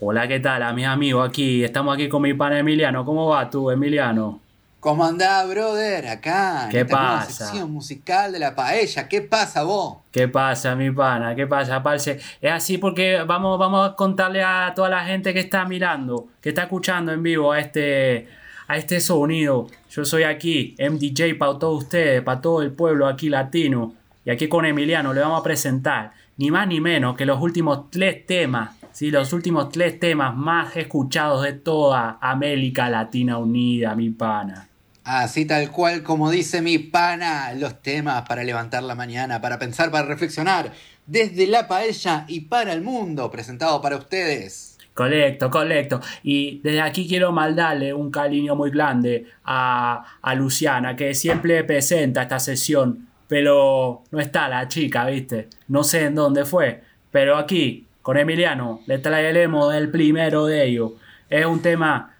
[0.00, 0.62] Hola, ¿qué tal?
[0.62, 3.04] A mis amigos aquí, estamos aquí con mi pana Emiliano.
[3.04, 4.41] ¿Cómo va tú, Emiliano?
[4.82, 6.08] ¿Cómo andás, brother?
[6.08, 6.64] Acá.
[6.64, 7.44] en ¿Qué nueva pasa?
[7.44, 9.06] sección musical de la paella.
[9.06, 9.98] ¿Qué pasa, vos?
[10.10, 11.36] ¿Qué pasa, mi pana?
[11.36, 12.18] ¿Qué pasa, parce?
[12.40, 16.48] Es así porque vamos, vamos a contarle a toda la gente que está mirando, que
[16.48, 18.26] está escuchando en vivo a este,
[18.66, 19.68] a este sonido.
[19.88, 23.94] Yo soy aquí, MDJ para todos ustedes, para todo el pueblo aquí latino.
[24.24, 27.88] Y aquí con Emiliano le vamos a presentar ni más ni menos que los últimos
[27.88, 29.12] tres temas, ¿sí?
[29.12, 34.70] los últimos tres temas más escuchados de toda América Latina Unida, mi pana.
[35.04, 39.90] Así tal cual como dice mi pana, los temas para levantar la mañana, para pensar,
[39.90, 40.72] para reflexionar,
[41.06, 44.78] desde la paella y para el mundo, presentado para ustedes.
[44.94, 46.00] Correcto, correcto.
[46.22, 52.22] Y desde aquí quiero mandarle un cariño muy grande a, a Luciana, que siempre presenta
[52.22, 55.48] esta sesión, pero no está la chica, ¿viste?
[55.68, 60.92] No sé en dónde fue, pero aquí, con Emiliano, le traeremos el primero de ellos.
[61.30, 62.14] Es un tema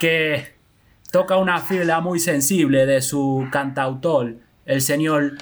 [0.00, 0.52] que
[1.12, 4.34] toca una fibra muy sensible de su cantautor,
[4.66, 5.34] el señor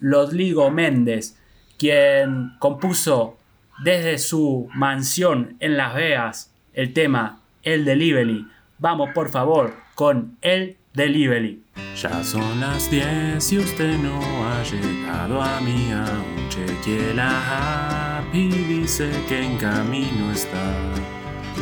[0.00, 1.36] Rodrigo Méndez,
[1.78, 3.36] quien compuso
[3.84, 8.46] desde su mansión en Las Vegas el tema El Delivery,
[8.78, 11.62] Vamos, por favor, con el delivery.
[11.96, 16.48] Ya son las 10 y usted no ha llegado a mí aún.
[16.50, 21.15] Chequeé la app y dice que en camino está.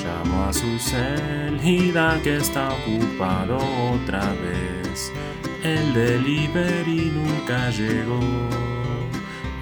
[0.04, 5.10] Llamo a su cel y da que está ocupado otra vez.
[5.62, 8.20] El delivery nunca llegó.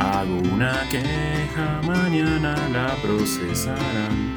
[0.00, 4.36] Hago una queja, mañana la procesarán.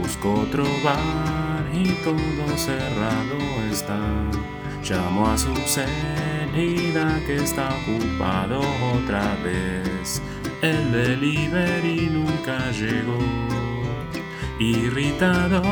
[0.00, 3.36] Busco otro bar y todo cerrado
[3.70, 4.00] está.
[4.82, 8.62] Llamo a su salida que está ocupado
[8.94, 10.22] otra vez.
[10.62, 13.63] El delivery nunca llegó.
[14.64, 15.62] Irritado,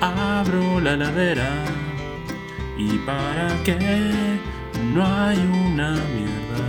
[0.00, 1.50] abro la ladera.
[2.78, 4.38] ¿Y para qué?
[4.94, 6.68] No hay una mierda.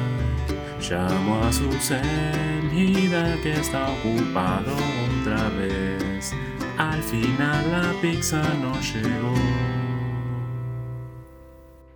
[0.89, 4.73] Llamo a su salida que está ocupado
[5.21, 6.33] otra vez.
[6.79, 9.35] Al final la pizza no llegó.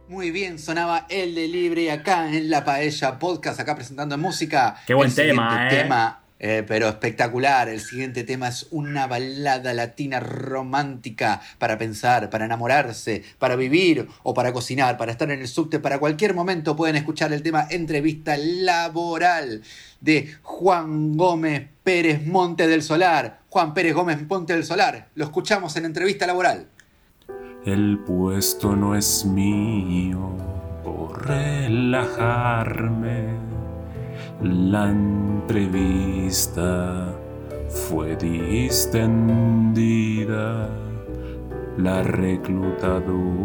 [0.07, 4.75] Muy bien, sonaba el de libre acá en La Paella Podcast, acá presentando música.
[4.85, 5.81] Qué buen El tema, ¿eh?
[5.81, 7.69] tema, eh, pero espectacular.
[7.69, 14.35] El siguiente tema es una balada latina romántica para pensar, para enamorarse, para vivir o
[14.35, 15.79] para cocinar, para estar en el subte.
[15.79, 19.63] Para cualquier momento pueden escuchar el tema Entrevista Laboral
[20.01, 23.39] de Juan Gómez Pérez Monte del Solar.
[23.49, 25.07] Juan Pérez Gómez Monte del Solar.
[25.15, 26.67] Lo escuchamos en Entrevista Laboral.
[27.65, 30.29] El puesto no es mío
[30.83, 32.35] por relajarme.
[34.41, 35.95] La entrevista
[37.69, 39.19] fue distendida.
[41.77, 43.35] La reclutadora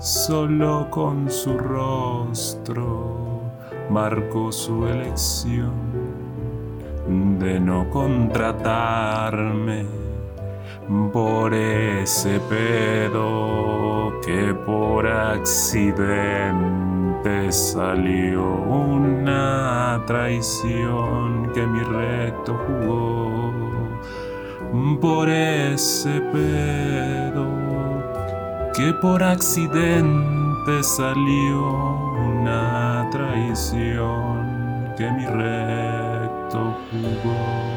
[0.00, 3.42] solo con su rostro
[3.90, 5.72] marcó su elección
[7.38, 9.84] de no contratarme
[11.12, 16.93] por ese pedo que por accidente
[17.50, 23.52] salió una traición que mi recto jugó
[25.00, 27.46] por ese pedo
[28.74, 37.74] que por accidente salió una traición que mi recto jugó.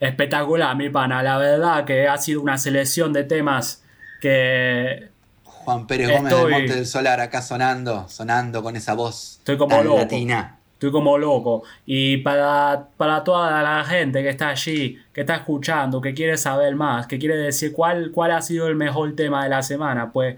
[0.00, 1.22] Espectacular, mi pana.
[1.22, 3.81] La verdad que ha sido una selección de temas
[4.22, 5.08] que
[5.42, 9.74] Juan Pérez Gómez del Monte del Solar acá sonando, sonando con esa voz Estoy como
[9.74, 9.98] tan loco.
[9.98, 10.58] latina.
[10.74, 11.64] Estoy como loco.
[11.86, 16.76] Y para, para toda la gente que está allí, que está escuchando, que quiere saber
[16.76, 20.36] más, que quiere decir cuál, cuál ha sido el mejor tema de la semana, pues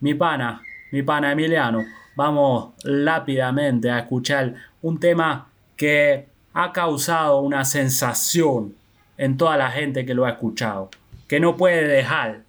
[0.00, 1.84] mi pana, mi pana Emiliano,
[2.16, 8.74] vamos rápidamente a escuchar un tema que ha causado una sensación
[9.18, 10.88] en toda la gente que lo ha escuchado,
[11.28, 12.44] que no puede dejar,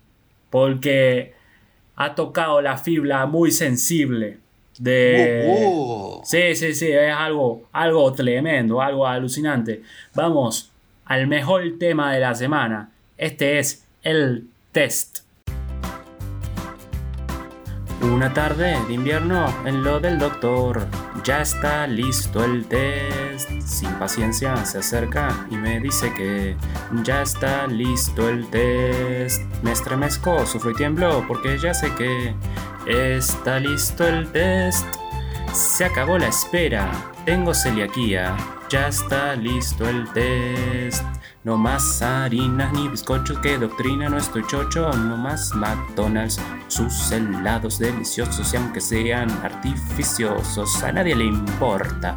[0.52, 1.34] porque
[1.96, 4.38] ha tocado la fibra muy sensible
[4.78, 5.46] de...
[5.48, 6.22] Uh.
[6.24, 9.82] Sí, sí, sí, es algo, algo tremendo, algo alucinante.
[10.14, 10.72] Vamos
[11.06, 12.92] al mejor tema de la semana.
[13.18, 15.21] Este es el test.
[18.02, 20.88] Una tarde de invierno en lo del doctor.
[21.24, 23.50] Ya está listo el test.
[23.64, 26.56] Sin paciencia se acerca y me dice que
[27.04, 29.44] ya está listo el test.
[29.62, 32.34] Me estremezco, sufro y tiemblo porque ya sé que
[32.88, 34.86] está listo el test.
[35.54, 36.92] Se acabó la espera.
[37.26, 38.36] Tengo celiaquía.
[38.70, 41.06] Ya está listo el test.
[41.44, 44.92] No más harinas ni bizcochos, que doctrina no estoy chocho.
[44.94, 52.16] No más McDonald's, sus helados deliciosos y aunque sean artificiosos, a nadie le importa.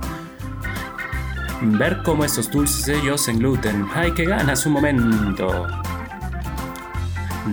[1.62, 5.66] Ver cómo esos dulces ellos en gluten, ay que ganas un momento.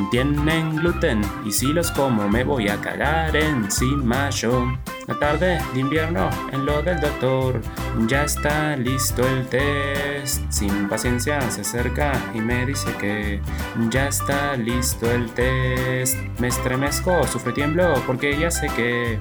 [0.10, 4.72] Tienen gluten y si los como me voy a cagar encima yo.
[5.08, 7.60] La tarde de invierno en lo del doctor,
[8.08, 10.44] ya está listo el test.
[10.50, 13.42] Sin paciencia se acerca y me dice que
[13.90, 16.16] ya está listo el test.
[16.40, 19.20] Me estremezco, sufro tiemblo porque ya sé que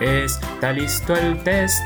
[0.00, 1.82] está listo el test.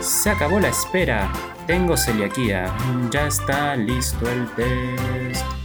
[0.00, 1.30] Se acabó la espera,
[1.66, 2.72] tengo celiaquía,
[3.10, 5.57] ya está listo el test.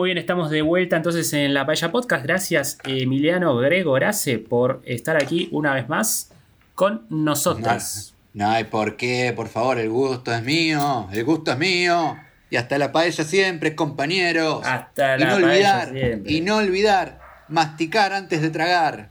[0.00, 2.24] Muy bien, estamos de vuelta entonces en la Paella Podcast.
[2.24, 6.32] Gracias Emiliano Gregorace por estar aquí una vez más
[6.74, 8.14] con nosotros.
[8.32, 12.16] No hay por qué, por favor, el gusto es mío, el gusto es mío.
[12.48, 14.62] Y hasta la paella siempre, compañeros.
[14.64, 16.32] Hasta y la no paella siempre.
[16.32, 19.10] Y no olvidar, masticar antes de tragar.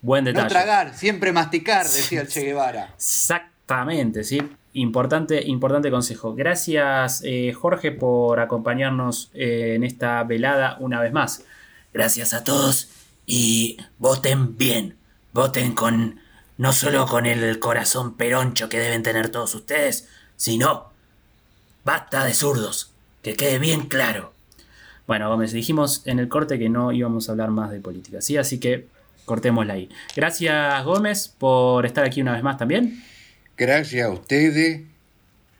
[0.00, 0.44] Buen detalle.
[0.44, 2.94] No tragar, siempre masticar, decía el Che Guevara.
[2.96, 4.40] Exactamente, sí.
[4.74, 6.34] Importante, importante consejo.
[6.34, 11.44] Gracias, eh, Jorge, por acompañarnos eh, en esta velada una vez más.
[11.92, 12.88] Gracias a todos
[13.26, 14.96] y voten bien.
[15.34, 16.20] Voten con
[16.56, 20.90] no solo con el corazón peroncho que deben tener todos ustedes, sino
[21.84, 22.92] basta de zurdos.
[23.22, 24.32] Que quede bien claro.
[25.06, 28.36] Bueno, Gómez, dijimos en el corte que no íbamos a hablar más de política, ¿sí?
[28.36, 28.86] Así que
[29.24, 29.88] cortémosla ahí.
[30.16, 33.04] Gracias, Gómez, por estar aquí una vez más también.
[33.56, 34.80] Gracias a ustedes,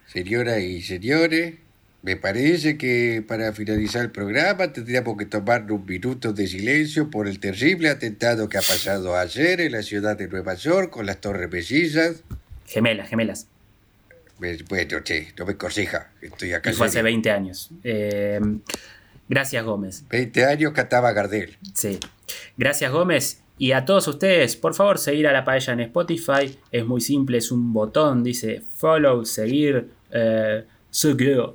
[0.07, 1.55] señoras y señores.
[2.03, 7.29] Me parece que para finalizar el programa tendríamos que tomar un minuto de silencio por
[7.29, 11.21] el terrible atentado que ha pasado ayer en la ciudad de Nueva York con las
[11.21, 12.25] torres mellizas.
[12.67, 13.47] Gemelas, gemelas.
[14.39, 16.71] Bueno, che, no me corrija, estoy acá.
[16.71, 17.05] Y fue hace serio.
[17.05, 17.71] 20 años.
[17.85, 18.41] Eh,
[19.29, 20.05] gracias, Gómez.
[20.09, 21.57] 20 años cantaba Gardel.
[21.75, 22.01] Sí.
[22.57, 23.42] Gracias, Gómez.
[23.63, 26.59] Y a todos ustedes, por favor, seguir a la paella en Spotify.
[26.73, 30.65] Es muy simple, es un botón, dice follow, seguir, eh,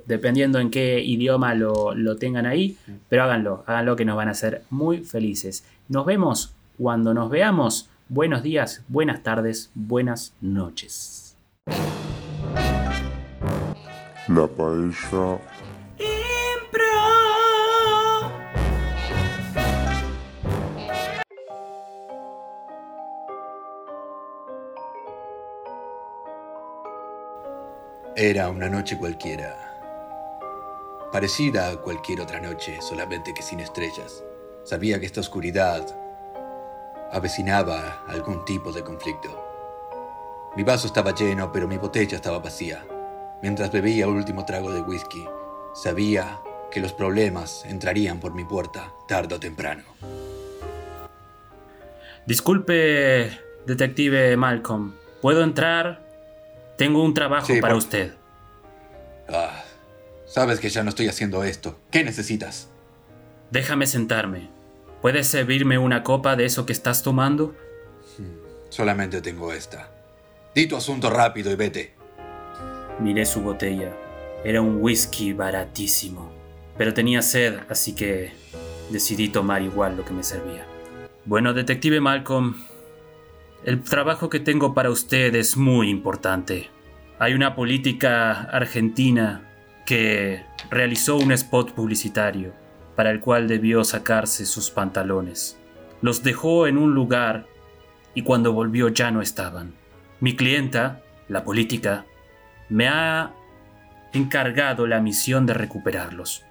[0.06, 2.78] dependiendo en qué idioma lo, lo tengan ahí.
[3.10, 5.66] Pero háganlo, háganlo que nos van a hacer muy felices.
[5.88, 7.90] Nos vemos cuando nos veamos.
[8.08, 11.36] Buenos días, buenas tardes, buenas noches.
[14.28, 15.38] La paella
[28.20, 29.56] Era una noche cualquiera.
[31.12, 34.24] Parecida a cualquier otra noche, solamente que sin estrellas.
[34.64, 35.86] Sabía que esta oscuridad
[37.12, 39.40] avecinaba algún tipo de conflicto.
[40.56, 42.84] Mi vaso estaba lleno, pero mi botella estaba vacía.
[43.40, 45.24] Mientras bebía el último trago de whisky,
[45.72, 46.40] sabía
[46.72, 49.84] que los problemas entrarían por mi puerta tarde o temprano.
[52.26, 53.30] Disculpe,
[53.64, 54.96] detective Malcolm.
[55.22, 56.07] ¿Puedo entrar?
[56.78, 58.14] Tengo un trabajo Sí, para por- usted.
[59.28, 59.62] Ah,
[60.26, 61.78] sabes que ya no estoy haciendo esto.
[61.90, 62.68] ¿Qué necesitas?
[63.50, 64.48] Déjame sentarme.
[65.02, 67.54] ¿Puedes servirme una copa de eso que estás tomando?
[68.70, 69.90] Solamente tengo esta.
[70.54, 71.94] Di tu asunto rápido y vete.
[73.00, 73.92] Miré su botella.
[74.44, 76.30] Era un whisky baratísimo.
[76.76, 78.32] Pero tenía sed, así que
[78.90, 80.64] decidí tomar igual lo que me servía.
[81.24, 82.54] Bueno, detective Malcolm,
[83.64, 86.70] el trabajo que tengo para usted es muy importante.
[87.18, 89.42] Hay una política argentina
[89.84, 92.52] que realizó un spot publicitario
[92.94, 95.58] para el cual debió sacarse sus pantalones.
[96.02, 97.46] Los dejó en un lugar
[98.14, 99.74] y cuando volvió ya no estaban.
[100.20, 102.06] Mi clienta, la política,
[102.68, 103.34] me ha
[104.12, 106.44] encargado la misión de recuperarlos.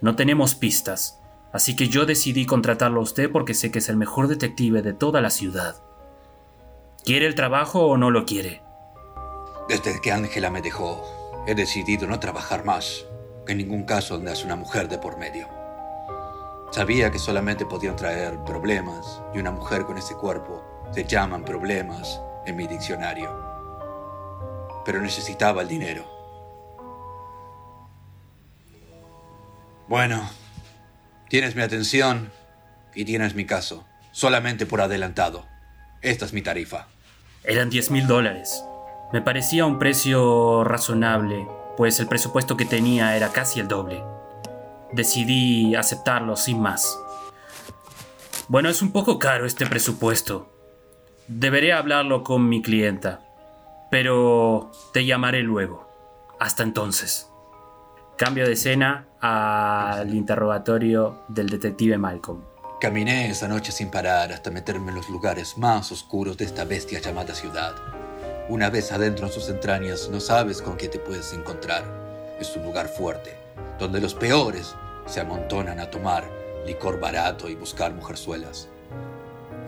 [0.00, 1.20] No tenemos pistas,
[1.52, 4.92] así que yo decidí contratarlo a usted porque sé que es el mejor detective de
[4.92, 5.76] toda la ciudad.
[7.04, 8.62] ¿Quiere el trabajo o no lo quiere?
[9.68, 11.04] Desde que Ángela me dejó,
[11.46, 13.06] he decidido no trabajar más.
[13.46, 15.48] En ningún caso donde es una mujer de por medio.
[16.70, 22.20] Sabía que solamente podían traer problemas y una mujer con ese cuerpo se llaman problemas
[22.44, 23.30] en mi diccionario.
[24.84, 26.04] Pero necesitaba el dinero.
[29.88, 30.28] Bueno,
[31.30, 32.30] tienes mi atención
[32.94, 35.46] y tienes mi caso, solamente por adelantado.
[36.02, 36.86] Esta es mi tarifa.
[37.44, 38.64] Eran 10 mil dólares.
[39.12, 41.46] Me parecía un precio razonable,
[41.76, 44.02] pues el presupuesto que tenía era casi el doble.
[44.92, 46.98] Decidí aceptarlo sin más.
[48.48, 50.50] Bueno, es un poco caro este presupuesto.
[51.26, 53.20] Deberé hablarlo con mi clienta,
[53.90, 55.88] pero te llamaré luego.
[56.38, 57.28] Hasta entonces.
[58.16, 62.47] Cambio de escena al interrogatorio del detective Malcolm.
[62.80, 67.00] Caminé esa noche sin parar hasta meterme en los lugares más oscuros de esta bestia
[67.00, 67.74] llamada ciudad.
[68.48, 71.82] Una vez adentro en sus entrañas no sabes con qué te puedes encontrar.
[72.38, 73.34] Es un lugar fuerte,
[73.80, 74.76] donde los peores
[75.06, 76.30] se amontonan a tomar
[76.66, 78.68] licor barato y buscar mujerzuelas.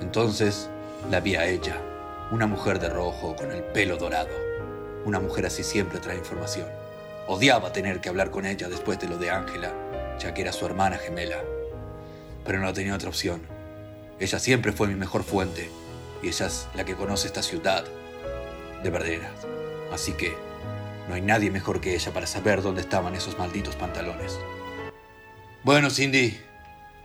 [0.01, 0.71] Entonces
[1.11, 1.79] la vi a ella,
[2.31, 4.31] una mujer de rojo con el pelo dorado.
[5.05, 6.69] Una mujer así siempre trae información.
[7.27, 9.73] Odiaba tener que hablar con ella después de lo de Ángela,
[10.21, 11.39] ya que era su hermana gemela
[12.45, 13.43] pero no tenía otra opción.
[14.19, 15.71] Ella siempre fue mi mejor fuente
[16.23, 17.85] y ella es la que conoce esta ciudad
[18.83, 19.31] de verdad.
[19.93, 20.37] Así que
[21.09, 24.39] no hay nadie mejor que ella para saber dónde estaban esos malditos pantalones.
[25.65, 26.39] Bueno, Cindy,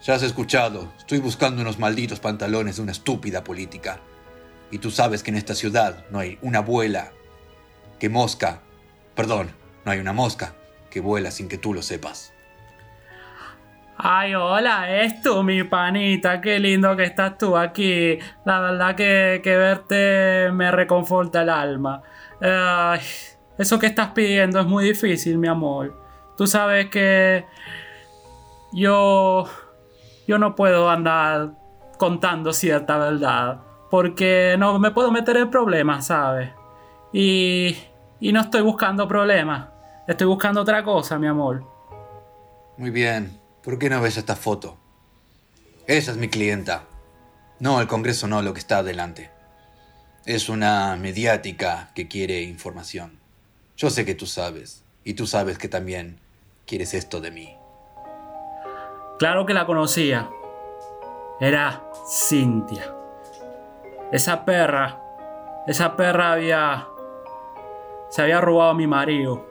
[0.04, 0.94] ya has escuchado.
[0.98, 4.00] Estoy buscando unos malditos pantalones de una estúpida política.
[4.72, 7.12] Y tú sabes que en esta ciudad no hay una abuela
[8.00, 8.62] que mosca.
[9.16, 9.52] Perdón,
[9.86, 10.56] no hay una mosca
[10.90, 12.32] que vuela sin que tú lo sepas.
[13.98, 16.42] Ay, hola, es tú, mi panita.
[16.42, 18.20] Qué lindo que estás tú aquí.
[18.44, 22.02] La verdad que, que verte me reconforta el alma.
[23.58, 25.98] Eso que estás pidiendo es muy difícil, mi amor.
[26.36, 27.46] Tú sabes que
[28.74, 29.46] yo
[30.28, 31.52] yo no puedo andar
[31.98, 36.52] contando cierta verdad porque no me puedo meter en problemas, ¿sabes?
[37.14, 37.78] Y
[38.20, 39.70] y no estoy buscando problemas.
[40.08, 41.64] Estoy buscando otra cosa, mi amor.
[42.78, 43.45] Muy bien.
[43.66, 44.78] ¿Por qué no ves esta foto?
[45.88, 46.84] Esa es mi clienta.
[47.60, 49.32] No, el Congreso no, lo que está adelante.
[50.28, 53.18] Es una mediática que quiere información.
[53.76, 54.84] Yo sé que tú sabes.
[55.04, 56.20] Y tú sabes que también
[56.68, 57.56] quieres esto de mí.
[59.18, 60.30] Claro que la conocía.
[61.42, 62.94] Era Cintia.
[64.12, 65.02] Esa perra.
[65.66, 66.88] Esa perra había.
[68.12, 69.44] Se había robado a mi marido.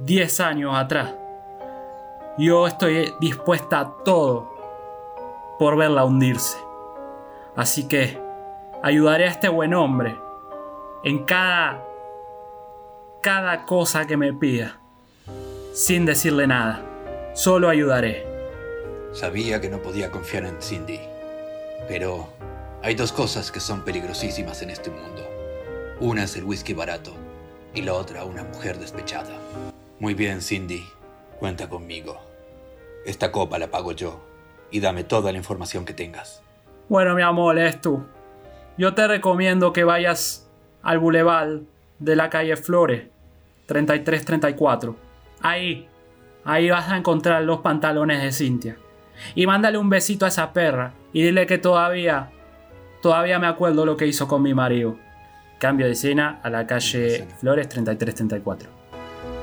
[0.00, 1.14] Diez años atrás.
[2.36, 4.52] Yo estoy dispuesta a todo
[5.58, 6.58] por verla hundirse.
[7.54, 8.18] Así que
[8.82, 10.16] ayudaré a este buen hombre
[11.04, 11.84] en cada
[13.20, 14.80] cada cosa que me pida,
[15.72, 16.82] sin decirle nada.
[17.34, 18.26] Solo ayudaré.
[19.12, 21.00] Sabía que no podía confiar en Cindy,
[21.88, 22.28] pero
[22.82, 25.22] hay dos cosas que son peligrosísimas en este mundo.
[26.00, 27.12] Una es el whisky barato
[27.74, 29.38] y la otra una mujer despechada.
[30.00, 30.84] Muy bien, Cindy,
[31.38, 32.20] cuenta conmigo.
[33.04, 34.20] Esta copa la pago yo
[34.70, 36.42] y dame toda la información que tengas.
[36.88, 38.04] Bueno, mi amor, es tú.
[38.76, 40.50] Yo te recomiendo que vayas
[40.82, 41.60] al bulevar
[41.98, 43.04] de la calle Flores,
[43.66, 44.96] 3334.
[45.40, 45.88] Ahí,
[46.44, 48.76] ahí vas a encontrar los pantalones de Cintia.
[49.34, 52.30] Y mándale un besito a esa perra y dile que todavía,
[53.00, 54.96] todavía me acuerdo lo que hizo con mi marido.
[55.58, 58.83] Cambio de escena a la calle Flores 3334.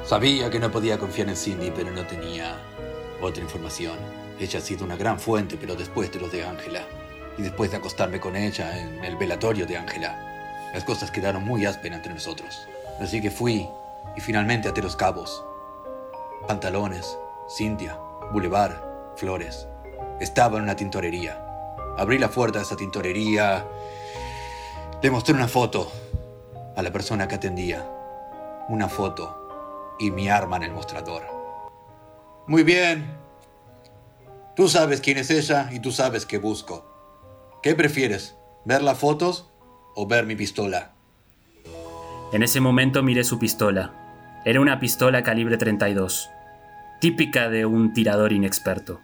[0.03, 2.57] Sabía que no podía confiar en Cindy, pero no tenía
[3.21, 3.97] otra información.
[4.39, 6.81] Ella ha sido una gran fuente, pero después de lo de Ángela.
[7.37, 10.71] Y después de acostarme con ella en el velatorio de Ángela.
[10.73, 12.67] Las cosas quedaron muy ásperas entre nosotros.
[12.99, 13.67] Así que fui
[14.17, 15.43] y finalmente até los cabos.
[16.47, 17.17] Pantalones,
[17.55, 17.97] Cintia,
[18.31, 19.67] Boulevard, Flores.
[20.19, 21.39] Estaba en una tintorería.
[21.97, 23.65] Abrí la puerta de esa tintorería.
[25.01, 25.91] Le mostré una foto
[26.75, 27.87] a la persona que atendía.
[28.67, 29.40] Una foto
[29.99, 31.23] y mi arma en el mostrador.
[32.47, 33.17] Muy bien.
[34.55, 36.85] Tú sabes quién es ella y tú sabes qué busco.
[37.63, 38.35] ¿Qué prefieres?
[38.65, 39.49] ¿Ver las fotos
[39.95, 40.93] o ver mi pistola?
[42.33, 43.93] En ese momento miré su pistola.
[44.45, 46.29] Era una pistola calibre 32,
[46.99, 48.99] típica de un tirador inexperto.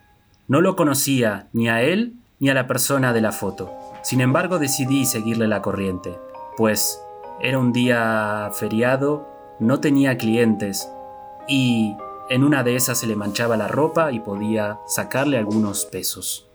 [0.47, 3.71] No lo conocía ni a él ni a la persona de la foto.
[4.01, 6.17] Sin embargo, decidí seguirle la corriente,
[6.55, 7.01] pues
[7.41, 9.27] era un día feriado,
[9.59, 10.89] no tenía clientes
[11.47, 11.95] y
[12.29, 16.47] en una de esas se le manchaba la ropa y podía sacarle algunos pesos.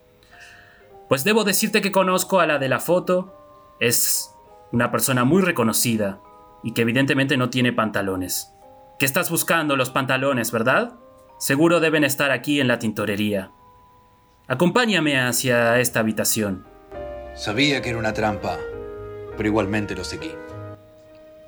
[1.08, 3.34] Pues debo decirte que conozco a la de la foto,
[3.80, 4.34] es
[4.70, 6.20] una persona muy reconocida
[6.62, 8.52] y que evidentemente no tiene pantalones.
[8.98, 10.94] ¿Qué estás buscando los pantalones, verdad?
[11.38, 13.50] Seguro deben estar aquí en la tintorería.
[14.46, 16.64] Acompáñame hacia esta habitación.
[17.34, 18.58] Sabía que era una trampa,
[19.36, 20.32] pero igualmente lo seguí.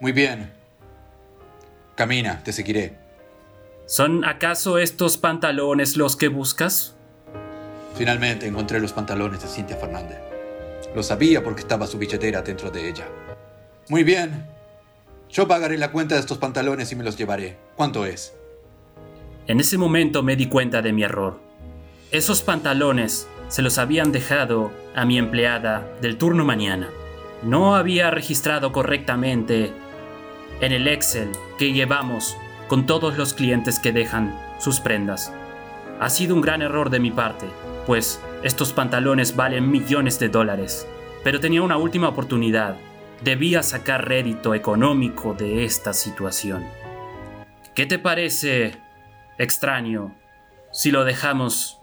[0.00, 0.63] Muy bien.
[1.94, 2.96] Camina, te seguiré.
[3.86, 6.96] ¿Son acaso estos pantalones los que buscas?
[7.94, 10.18] Finalmente encontré los pantalones de Cintia Fernández.
[10.94, 13.06] Lo sabía porque estaba su billetera dentro de ella.
[13.88, 14.46] Muy bien.
[15.28, 17.56] Yo pagaré la cuenta de estos pantalones y me los llevaré.
[17.76, 18.34] ¿Cuánto es?
[19.46, 21.38] En ese momento me di cuenta de mi error.
[22.10, 26.88] Esos pantalones se los habían dejado a mi empleada del turno mañana.
[27.42, 29.72] No había registrado correctamente
[30.60, 32.36] en el Excel que llevamos
[32.68, 35.32] con todos los clientes que dejan sus prendas.
[36.00, 37.46] Ha sido un gran error de mi parte,
[37.86, 40.88] pues estos pantalones valen millones de dólares.
[41.22, 42.76] Pero tenía una última oportunidad.
[43.22, 46.64] Debía sacar rédito económico de esta situación.
[47.74, 48.76] ¿Qué te parece
[49.38, 50.14] extraño
[50.70, 51.80] si lo dejamos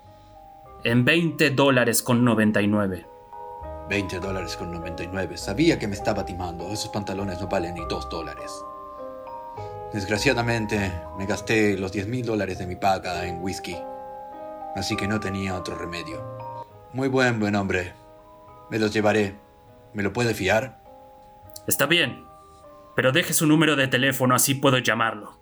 [0.84, 3.11] en 20 dólares con 99?
[3.90, 5.38] 20 dólares con 99.
[5.38, 6.72] Sabía que me estaba timando.
[6.72, 8.52] Esos pantalones no valen ni 2 dólares.
[9.94, 13.78] Desgraciadamente, me gasté los 10 mil dólares de mi paga en whisky.
[14.76, 16.24] Así que no tenía otro remedio.
[16.94, 17.94] Muy buen, buen hombre.
[18.70, 19.36] Me los llevaré.
[19.94, 20.82] ¿Me lo puede fiar?
[21.68, 22.26] Está bien,
[22.96, 25.40] pero deje su número de teléfono así puedo llamarlo.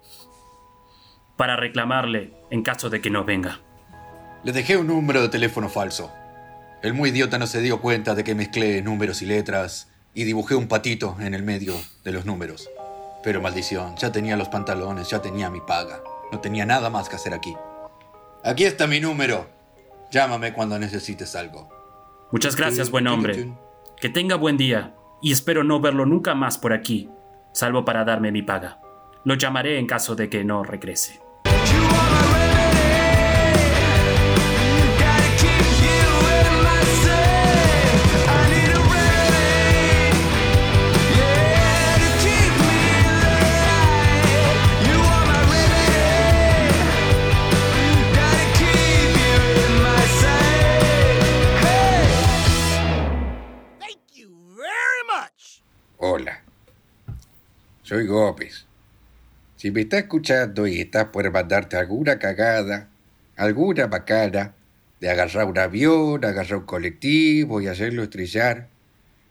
[1.37, 3.59] Para reclamarle en caso de que no venga.
[4.43, 6.11] Le dejé un número de teléfono falso.
[6.82, 10.55] El muy idiota no se dio cuenta de que mezclé números y letras y dibujé
[10.55, 11.73] un patito en el medio
[12.05, 12.69] de los números.
[13.21, 16.01] Pero maldición, ya tenía los pantalones, ya tenía mi paga.
[16.32, 17.53] No tenía nada más que hacer aquí.
[18.45, 19.49] Aquí está mi número.
[20.09, 21.69] Llámame cuando necesites algo.
[22.32, 23.51] Muchas gracias, buen hombre.
[23.99, 27.09] Que tenga buen día y espero no verlo nunca más por aquí,
[27.51, 28.80] salvo para darme mi paga.
[29.25, 31.19] Lo llamaré en caso de que no regrese.
[56.02, 56.43] Hola.
[57.84, 58.66] Soy Gómez.
[59.58, 62.88] Si me estás escuchando y estás por mandarte alguna cagada,
[63.36, 64.56] alguna bacana,
[65.02, 68.70] de agarrar un avión, agarrar un colectivo y hacerlo estrellar,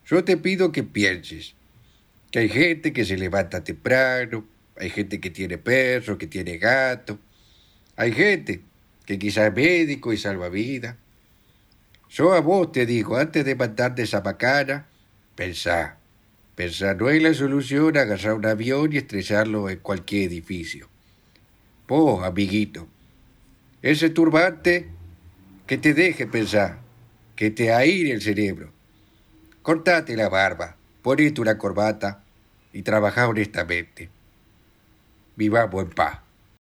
[0.05, 1.55] yo te pido que pienses
[2.31, 4.47] que hay gente que se levanta temprano,
[4.77, 7.19] hay gente que tiene perro, que tiene gato,
[7.97, 8.61] hay gente
[9.07, 10.99] que quizás es médico y salva vida.
[12.11, 14.87] Yo a vos te digo, antes de mandarte esa bacana,
[15.35, 15.98] pensá.
[16.59, 20.89] Pensar no es la solución agarrar un avión y estrellarlo en cualquier edificio.
[21.87, 22.89] Vos, amiguito,
[23.81, 24.89] ese turbante
[25.69, 26.81] que te deje pensar,
[27.37, 28.73] que te aire el cerebro.
[29.63, 32.25] Cortate la barba, ponete una corbata
[32.73, 34.11] y trabaja honestamente.
[35.37, 36.19] Vivamos en paz.